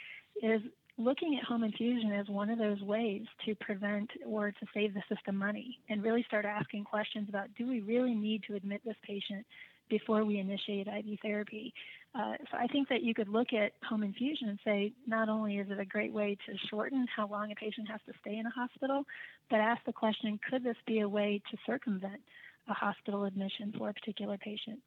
is 0.42 0.62
looking 0.98 1.36
at 1.38 1.44
home 1.44 1.64
infusion 1.64 2.12
as 2.12 2.28
one 2.28 2.50
of 2.50 2.58
those 2.58 2.80
ways 2.82 3.22
to 3.46 3.54
prevent 3.56 4.10
or 4.26 4.50
to 4.50 4.66
save 4.74 4.94
the 4.94 5.02
system 5.08 5.36
money 5.36 5.78
and 5.88 6.02
really 6.02 6.22
start 6.24 6.44
asking 6.44 6.84
questions 6.84 7.28
about 7.28 7.48
do 7.56 7.66
we 7.66 7.80
really 7.80 8.14
need 8.14 8.42
to 8.46 8.54
admit 8.54 8.82
this 8.84 8.96
patient 9.02 9.44
before 9.88 10.24
we 10.24 10.38
initiate 10.38 10.86
IV 10.86 11.18
therapy. 11.20 11.74
Uh, 12.14 12.34
so 12.50 12.56
I 12.58 12.66
think 12.66 12.88
that 12.88 13.02
you 13.02 13.14
could 13.14 13.28
look 13.28 13.52
at 13.52 13.72
home 13.86 14.02
infusion 14.02 14.48
and 14.48 14.58
say 14.64 14.92
not 15.06 15.28
only 15.28 15.58
is 15.58 15.70
it 15.70 15.78
a 15.78 15.84
great 15.84 16.12
way 16.12 16.36
to 16.46 16.56
shorten 16.70 17.06
how 17.14 17.26
long 17.26 17.52
a 17.52 17.54
patient 17.54 17.88
has 17.90 18.00
to 18.06 18.12
stay 18.20 18.38
in 18.38 18.46
a 18.46 18.50
hospital, 18.50 19.04
but 19.50 19.56
ask 19.56 19.84
the 19.84 19.92
question 19.92 20.38
could 20.48 20.64
this 20.64 20.76
be 20.86 21.00
a 21.00 21.08
way 21.08 21.42
to 21.50 21.58
circumvent 21.66 22.20
a 22.68 22.72
hospital 22.72 23.24
admission 23.24 23.74
for 23.76 23.90
a 23.90 23.92
particular 23.94 24.38
patient? 24.38 24.78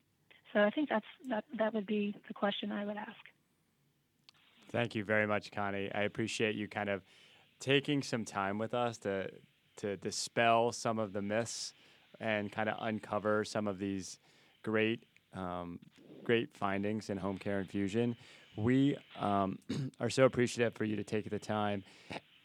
So 0.54 0.62
I 0.62 0.70
think 0.70 0.90
that's 0.90 1.06
that 1.30 1.44
that 1.58 1.74
would 1.74 1.86
be 1.86 2.16
the 2.28 2.34
question 2.34 2.72
I 2.72 2.86
would 2.86 2.98
ask. 2.98 3.35
Thank 4.76 4.94
you 4.94 5.06
very 5.06 5.26
much, 5.26 5.54
Connie. 5.54 5.90
I 5.96 6.02
appreciate 6.02 6.56
you 6.56 6.68
kind 6.68 6.90
of 6.90 7.02
taking 7.62 8.04
some 8.04 8.26
time 8.26 8.58
with 8.58 8.74
us 8.74 8.98
to 9.00 9.32
to 9.78 9.96
dispel 9.96 10.74
some 10.74 11.00
of 11.00 11.14
the 11.14 11.22
myths 11.22 11.74
and 12.20 12.52
kind 12.52 12.68
of 12.68 12.76
uncover 12.82 13.46
some 13.46 13.70
of 13.70 13.80
these 13.80 14.20
great 14.64 15.06
um, 15.34 15.80
great 16.26 16.58
findings 16.58 17.10
in 17.10 17.18
home 17.18 17.38
care 17.38 17.62
infusion. 17.62 18.18
We 18.58 18.98
um, 19.18 19.60
are 20.02 20.10
so 20.10 20.26
appreciative 20.26 20.74
for 20.74 20.84
you 20.84 20.98
to 20.98 21.06
take 21.06 21.30
the 21.30 21.40
time. 21.40 21.86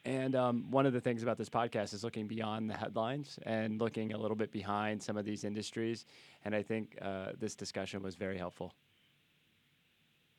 And 0.05 0.37
um, 0.37 0.71
one 0.71 0.87
of 0.87 0.93
the 0.93 1.01
things 1.01 1.25
about 1.25 1.37
this 1.37 1.49
podcast 1.49 1.95
is 1.95 2.05
looking 2.05 2.29
beyond 2.29 2.71
the 2.71 2.77
headlines 2.77 3.41
and 3.43 3.81
looking 3.81 4.13
a 4.13 4.17
little 4.17 4.37
bit 4.37 4.53
behind 4.53 5.03
some 5.03 5.17
of 5.17 5.25
these 5.25 5.43
industries. 5.43 6.07
And 6.45 6.55
I 6.55 6.63
think 6.63 6.97
uh, 7.03 7.33
this 7.41 7.57
discussion 7.57 8.05
was 8.05 8.15
very 8.15 8.39
helpful. 8.39 8.73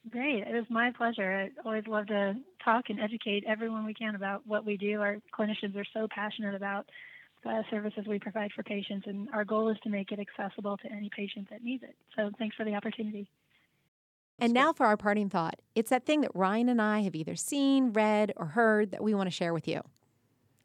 Great. 0.09 0.47
It 0.47 0.53
was 0.53 0.65
my 0.69 0.91
pleasure. 0.97 1.31
I 1.31 1.67
always 1.67 1.85
love 1.87 2.07
to 2.07 2.33
talk 2.63 2.85
and 2.89 2.99
educate 2.99 3.43
everyone 3.47 3.85
we 3.85 3.93
can 3.93 4.15
about 4.15 4.45
what 4.47 4.65
we 4.65 4.75
do. 4.75 4.99
Our 4.99 5.17
clinicians 5.37 5.75
are 5.75 5.85
so 5.93 6.07
passionate 6.09 6.55
about 6.55 6.89
the 7.43 7.63
services 7.69 8.05
we 8.07 8.19
provide 8.19 8.51
for 8.55 8.63
patients, 8.63 9.05
and 9.07 9.27
our 9.33 9.45
goal 9.45 9.69
is 9.69 9.77
to 9.83 9.89
make 9.89 10.11
it 10.11 10.19
accessible 10.19 10.77
to 10.77 10.91
any 10.91 11.09
patient 11.15 11.49
that 11.49 11.63
needs 11.63 11.83
it. 11.83 11.95
So 12.15 12.31
thanks 12.37 12.55
for 12.55 12.65
the 12.65 12.73
opportunity. 12.73 13.27
And 14.39 14.53
now 14.53 14.73
for 14.73 14.87
our 14.87 14.97
parting 14.97 15.29
thought. 15.29 15.59
It's 15.75 15.91
that 15.91 16.05
thing 16.05 16.21
that 16.21 16.31
Ryan 16.33 16.69
and 16.69 16.81
I 16.81 17.01
have 17.01 17.15
either 17.15 17.35
seen, 17.35 17.93
read, 17.93 18.33
or 18.35 18.47
heard 18.47 18.91
that 18.91 19.03
we 19.03 19.13
want 19.13 19.27
to 19.27 19.31
share 19.31 19.53
with 19.53 19.67
you. 19.67 19.81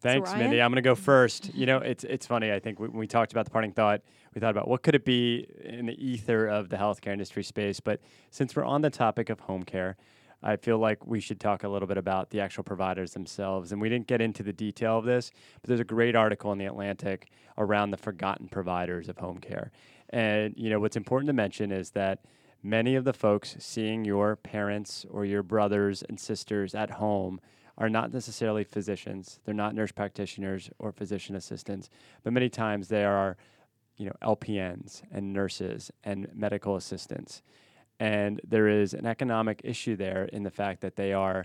Thanks, 0.06 0.30
so 0.30 0.36
Mindy. 0.36 0.62
I'm 0.62 0.70
going 0.70 0.82
to 0.82 0.88
go 0.88 0.94
first. 0.94 1.54
You 1.54 1.66
know, 1.66 1.78
it's 1.78 2.04
it's 2.04 2.26
funny. 2.26 2.52
I 2.52 2.60
think 2.60 2.78
when 2.78 2.92
we 2.92 3.06
talked 3.06 3.32
about 3.32 3.44
the 3.44 3.50
parting 3.50 3.72
thought, 3.72 4.02
we 4.34 4.40
thought 4.40 4.50
about 4.50 4.68
what 4.68 4.82
could 4.82 4.94
it 4.94 5.04
be 5.04 5.46
in 5.64 5.86
the 5.86 6.04
ether 6.04 6.46
of 6.46 6.68
the 6.68 6.76
healthcare 6.76 7.12
industry 7.12 7.42
space. 7.42 7.80
But 7.80 8.00
since 8.30 8.54
we're 8.54 8.64
on 8.64 8.82
the 8.82 8.90
topic 8.90 9.30
of 9.30 9.40
home 9.40 9.64
care, 9.64 9.96
I 10.42 10.56
feel 10.56 10.78
like 10.78 11.06
we 11.06 11.20
should 11.20 11.40
talk 11.40 11.64
a 11.64 11.68
little 11.68 11.88
bit 11.88 11.96
about 11.96 12.30
the 12.30 12.40
actual 12.40 12.62
providers 12.62 13.12
themselves. 13.12 13.72
And 13.72 13.80
we 13.80 13.88
didn't 13.88 14.06
get 14.06 14.20
into 14.20 14.42
the 14.42 14.52
detail 14.52 14.98
of 14.98 15.04
this, 15.04 15.30
but 15.60 15.68
there's 15.68 15.80
a 15.80 15.84
great 15.84 16.14
article 16.14 16.52
in 16.52 16.58
the 16.58 16.66
Atlantic 16.66 17.28
around 17.58 17.90
the 17.90 17.96
forgotten 17.96 18.48
providers 18.48 19.08
of 19.08 19.18
home 19.18 19.38
care. 19.38 19.72
And 20.10 20.54
you 20.56 20.70
know, 20.70 20.78
what's 20.78 20.96
important 20.96 21.28
to 21.28 21.32
mention 21.32 21.72
is 21.72 21.90
that 21.90 22.20
many 22.62 22.94
of 22.94 23.04
the 23.04 23.12
folks 23.12 23.56
seeing 23.58 24.04
your 24.04 24.36
parents 24.36 25.04
or 25.10 25.24
your 25.24 25.42
brothers 25.42 26.02
and 26.02 26.20
sisters 26.20 26.74
at 26.74 26.90
home 26.90 27.40
are 27.78 27.88
not 27.88 28.12
necessarily 28.12 28.64
physicians. 28.64 29.40
They're 29.44 29.54
not 29.54 29.74
nurse 29.74 29.92
practitioners 29.92 30.70
or 30.78 30.92
physician 30.92 31.36
assistants, 31.36 31.90
but 32.22 32.32
many 32.32 32.48
times 32.48 32.88
they 32.88 33.04
are, 33.04 33.36
you 33.96 34.06
know, 34.06 34.14
LPNs 34.22 35.02
and 35.10 35.32
nurses 35.32 35.90
and 36.04 36.28
medical 36.34 36.76
assistants. 36.76 37.42
And 38.00 38.40
there 38.46 38.68
is 38.68 38.94
an 38.94 39.06
economic 39.06 39.60
issue 39.64 39.96
there 39.96 40.24
in 40.24 40.42
the 40.42 40.50
fact 40.50 40.80
that 40.82 40.96
they 40.96 41.12
are 41.12 41.44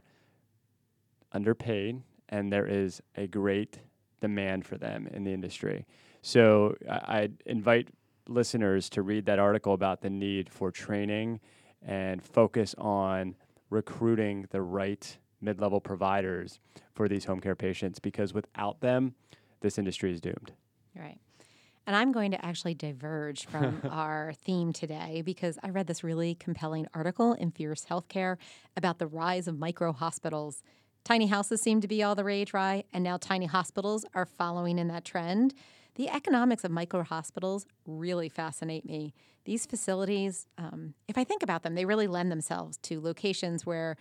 underpaid 1.31 2.01
and 2.29 2.51
there 2.51 2.67
is 2.67 3.01
a 3.15 3.27
great 3.27 3.79
demand 4.21 4.65
for 4.65 4.77
them 4.77 5.07
in 5.07 5.23
the 5.23 5.33
industry. 5.33 5.85
So 6.21 6.75
I, 6.89 7.29
invite 7.45 7.89
listeners 8.27 8.89
to 8.91 9.01
read 9.01 9.25
that 9.25 9.39
article 9.39 9.73
about 9.73 10.01
the 10.01 10.09
need 10.09 10.49
for 10.49 10.71
training 10.71 11.39
and 11.81 12.23
focus 12.23 12.75
on 12.77 13.35
recruiting 13.69 14.47
the 14.51 14.61
right 14.61 15.17
mid 15.41 15.59
level 15.59 15.81
providers 15.81 16.59
for 16.93 17.07
these 17.07 17.25
home 17.25 17.39
care 17.39 17.55
patients 17.55 17.99
because 17.99 18.33
without 18.33 18.79
them, 18.81 19.15
this 19.61 19.77
industry 19.77 20.11
is 20.11 20.21
doomed. 20.21 20.53
Right. 20.95 21.17
And 21.87 21.95
I'm 21.95 22.11
going 22.11 22.31
to 22.31 22.45
actually 22.45 22.75
diverge 22.75 23.47
from 23.47 23.81
our 23.89 24.33
theme 24.33 24.71
today 24.71 25.21
because 25.25 25.57
I 25.63 25.69
read 25.69 25.87
this 25.87 26.03
really 26.03 26.35
compelling 26.35 26.87
article 26.93 27.33
in 27.33 27.51
Fierce 27.51 27.85
Healthcare 27.85 28.37
about 28.77 28.99
the 28.99 29.07
rise 29.07 29.47
of 29.47 29.57
micro 29.57 29.91
hospitals. 29.91 30.63
Tiny 31.03 31.27
houses 31.27 31.61
seem 31.61 31.81
to 31.81 31.87
be 31.87 32.03
all 32.03 32.13
the 32.13 32.23
rage, 32.23 32.53
right? 32.53 32.85
And 32.93 33.03
now 33.03 33.17
tiny 33.17 33.47
hospitals 33.47 34.05
are 34.13 34.25
following 34.25 34.77
in 34.77 34.87
that 34.89 35.03
trend. 35.03 35.55
The 35.95 36.09
economics 36.09 36.63
of 36.63 36.71
micro 36.71 37.03
hospitals 37.03 37.65
really 37.85 38.29
fascinate 38.29 38.85
me. 38.85 39.13
These 39.45 39.65
facilities, 39.65 40.47
um, 40.57 40.93
if 41.07 41.17
I 41.17 41.23
think 41.23 41.41
about 41.41 41.63
them, 41.63 41.73
they 41.73 41.85
really 41.85 42.07
lend 42.07 42.31
themselves 42.31 42.77
to 42.83 43.01
locations 43.01 43.65
where 43.65 43.97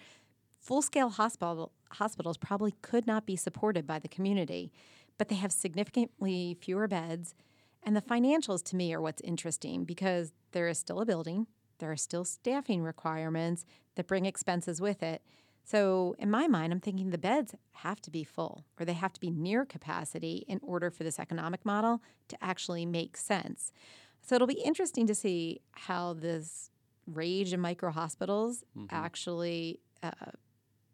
full 0.60 0.82
scale 0.82 1.10
hospital, 1.10 1.72
hospitals 1.92 2.36
probably 2.36 2.74
could 2.82 3.06
not 3.06 3.26
be 3.26 3.36
supported 3.36 3.86
by 3.86 3.98
the 3.98 4.08
community, 4.08 4.72
but 5.18 5.28
they 5.28 5.36
have 5.36 5.52
significantly 5.52 6.56
fewer 6.60 6.86
beds. 6.86 7.34
And 7.82 7.96
the 7.96 8.02
financials 8.02 8.62
to 8.64 8.76
me 8.76 8.92
are 8.92 9.00
what's 9.00 9.22
interesting 9.22 9.84
because 9.84 10.32
there 10.52 10.68
is 10.68 10.78
still 10.78 11.00
a 11.00 11.06
building, 11.06 11.46
there 11.78 11.90
are 11.90 11.96
still 11.96 12.24
staffing 12.24 12.82
requirements 12.82 13.64
that 13.94 14.06
bring 14.06 14.26
expenses 14.26 14.80
with 14.80 15.02
it. 15.02 15.22
So, 15.64 16.14
in 16.18 16.30
my 16.30 16.46
mind, 16.46 16.72
I'm 16.72 16.80
thinking 16.80 17.10
the 17.10 17.18
beds 17.18 17.54
have 17.72 18.00
to 18.02 18.10
be 18.10 18.24
full 18.24 18.64
or 18.78 18.84
they 18.84 18.94
have 18.94 19.12
to 19.12 19.20
be 19.20 19.30
near 19.30 19.64
capacity 19.64 20.44
in 20.48 20.58
order 20.62 20.90
for 20.90 21.04
this 21.04 21.18
economic 21.18 21.64
model 21.64 22.02
to 22.28 22.36
actually 22.42 22.86
make 22.86 23.16
sense. 23.16 23.72
So, 24.22 24.34
it'll 24.34 24.46
be 24.46 24.62
interesting 24.62 25.06
to 25.06 25.14
see 25.14 25.60
how 25.72 26.14
this 26.14 26.70
rage 27.06 27.52
in 27.52 27.60
micro 27.60 27.90
hospitals 27.90 28.64
mm-hmm. 28.76 28.86
actually 28.90 29.80
uh, 30.02 30.10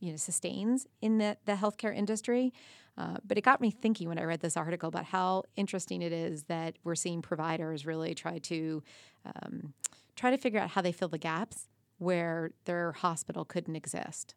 you 0.01 0.11
know 0.11 0.17
sustains 0.17 0.87
in 1.01 1.19
the, 1.19 1.37
the 1.45 1.53
healthcare 1.53 1.95
industry. 1.95 2.53
Uh, 2.99 3.17
but 3.27 3.37
it 3.37 3.43
got 3.43 3.61
me 3.61 3.71
thinking 3.71 4.09
when 4.09 4.19
I 4.19 4.25
read 4.25 4.41
this 4.41 4.57
article 4.57 4.89
about 4.89 5.05
how 5.05 5.43
interesting 5.55 6.01
it 6.01 6.13
is 6.13 6.45
that 6.45 6.77
we're 6.83 6.95
seeing 6.95 7.21
providers 7.21 7.85
really 7.85 8.15
try 8.15 8.39
to 8.39 8.83
um, 9.27 9.75
try 10.15 10.31
to 10.31 10.39
figure 10.39 10.61
out 10.61 10.71
how 10.71 10.81
they 10.81 10.93
fill 10.93 11.09
the 11.09 11.19
gaps 11.19 11.69
where 11.99 12.53
their 12.65 12.93
hospital 12.93 13.45
couldn't 13.45 13.77
exist. 13.77 14.35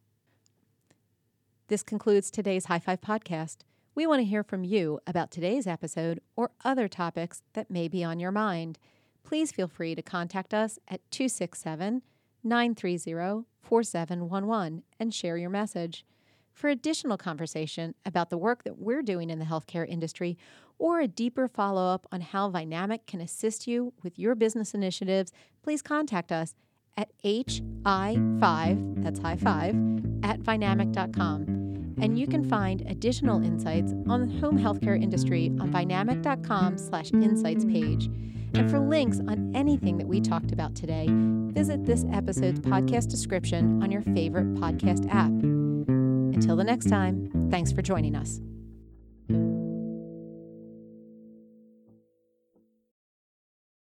This 1.68 1.84
concludes 1.84 2.32
today's 2.32 2.66
High 2.66 2.80
Five 2.80 3.02
podcast. 3.02 3.58
We 3.96 4.08
want 4.08 4.20
to 4.20 4.26
hear 4.26 4.44
from 4.44 4.64
you 4.64 5.00
about 5.06 5.32
today's 5.32 5.68
episode 5.68 6.20
or 6.36 6.52
other 6.64 6.88
topics 6.88 7.42
that 7.54 7.72
may 7.72 7.88
be 7.88 8.04
on 8.04 8.20
your 8.20 8.32
mind. 8.32 8.80
Please 9.24 9.52
feel 9.52 9.68
free 9.68 9.94
to 9.96 10.02
contact 10.02 10.54
us 10.54 10.80
at 10.88 11.02
267 11.12 12.02
930 12.44 13.46
4711 13.62 14.84
and 15.00 15.14
share 15.14 15.38
your 15.38 15.50
message. 15.50 16.06
For 16.54 16.70
additional 16.70 17.18
conversation 17.18 17.96
about 18.06 18.30
the 18.30 18.38
work 18.38 18.64
that 18.64 18.78
we're 18.78 19.02
doing 19.02 19.30
in 19.30 19.40
the 19.40 19.46
healthcare 19.46 19.88
industry 19.88 20.38
or 20.78 21.00
a 21.00 21.08
deeper 21.08 21.48
follow 21.48 21.94
up 21.94 22.08
on 22.12 22.22
how 22.22 22.50
Vynamic 22.50 23.06
can 23.06 23.22
assist 23.22 23.68
you 23.68 23.94
with 24.04 24.18
your 24.18 24.36
business 24.36 24.74
initiatives, 24.74 25.32
please 25.62 25.82
contact 25.82 26.32
us 26.32 26.56
at 26.98 27.10
hi5, 27.24 29.04
that's 29.04 29.20
high 29.20 29.38
five, 29.38 29.76
at 30.24 30.42
vynamic.com. 30.42 31.96
And 32.02 32.18
you 32.18 32.28
can 32.28 32.44
find 32.44 32.82
additional 32.88 33.44
insights 33.44 33.94
on 34.08 34.28
the 34.28 34.40
home 34.40 34.58
healthcare 34.58 35.02
industry 35.02 35.52
on 35.60 35.72
vynamic.com 35.72 36.78
slash 36.78 37.12
insights 37.12 37.66
page. 37.66 38.10
And 38.54 38.70
for 38.70 38.80
links 38.80 39.20
on 39.20 39.52
anything 39.56 39.98
that 39.98 40.08
we 40.08 40.22
talked 40.22 40.52
about 40.52 40.76
today, 40.76 41.08
visit 41.10 41.86
this 41.86 42.06
episode's 42.12 42.60
podcast 42.60 43.10
description 43.10 43.82
on 43.84 43.92
your 43.92 44.02
favorite 44.02 44.56
podcast 44.56 45.08
app. 45.10 45.30
Until 45.30 46.56
the 46.56 46.64
next 46.64 46.90
time, 46.90 47.50
thanks 47.52 47.72
for 47.72 47.82
joining 47.82 48.16
us. 48.16 48.40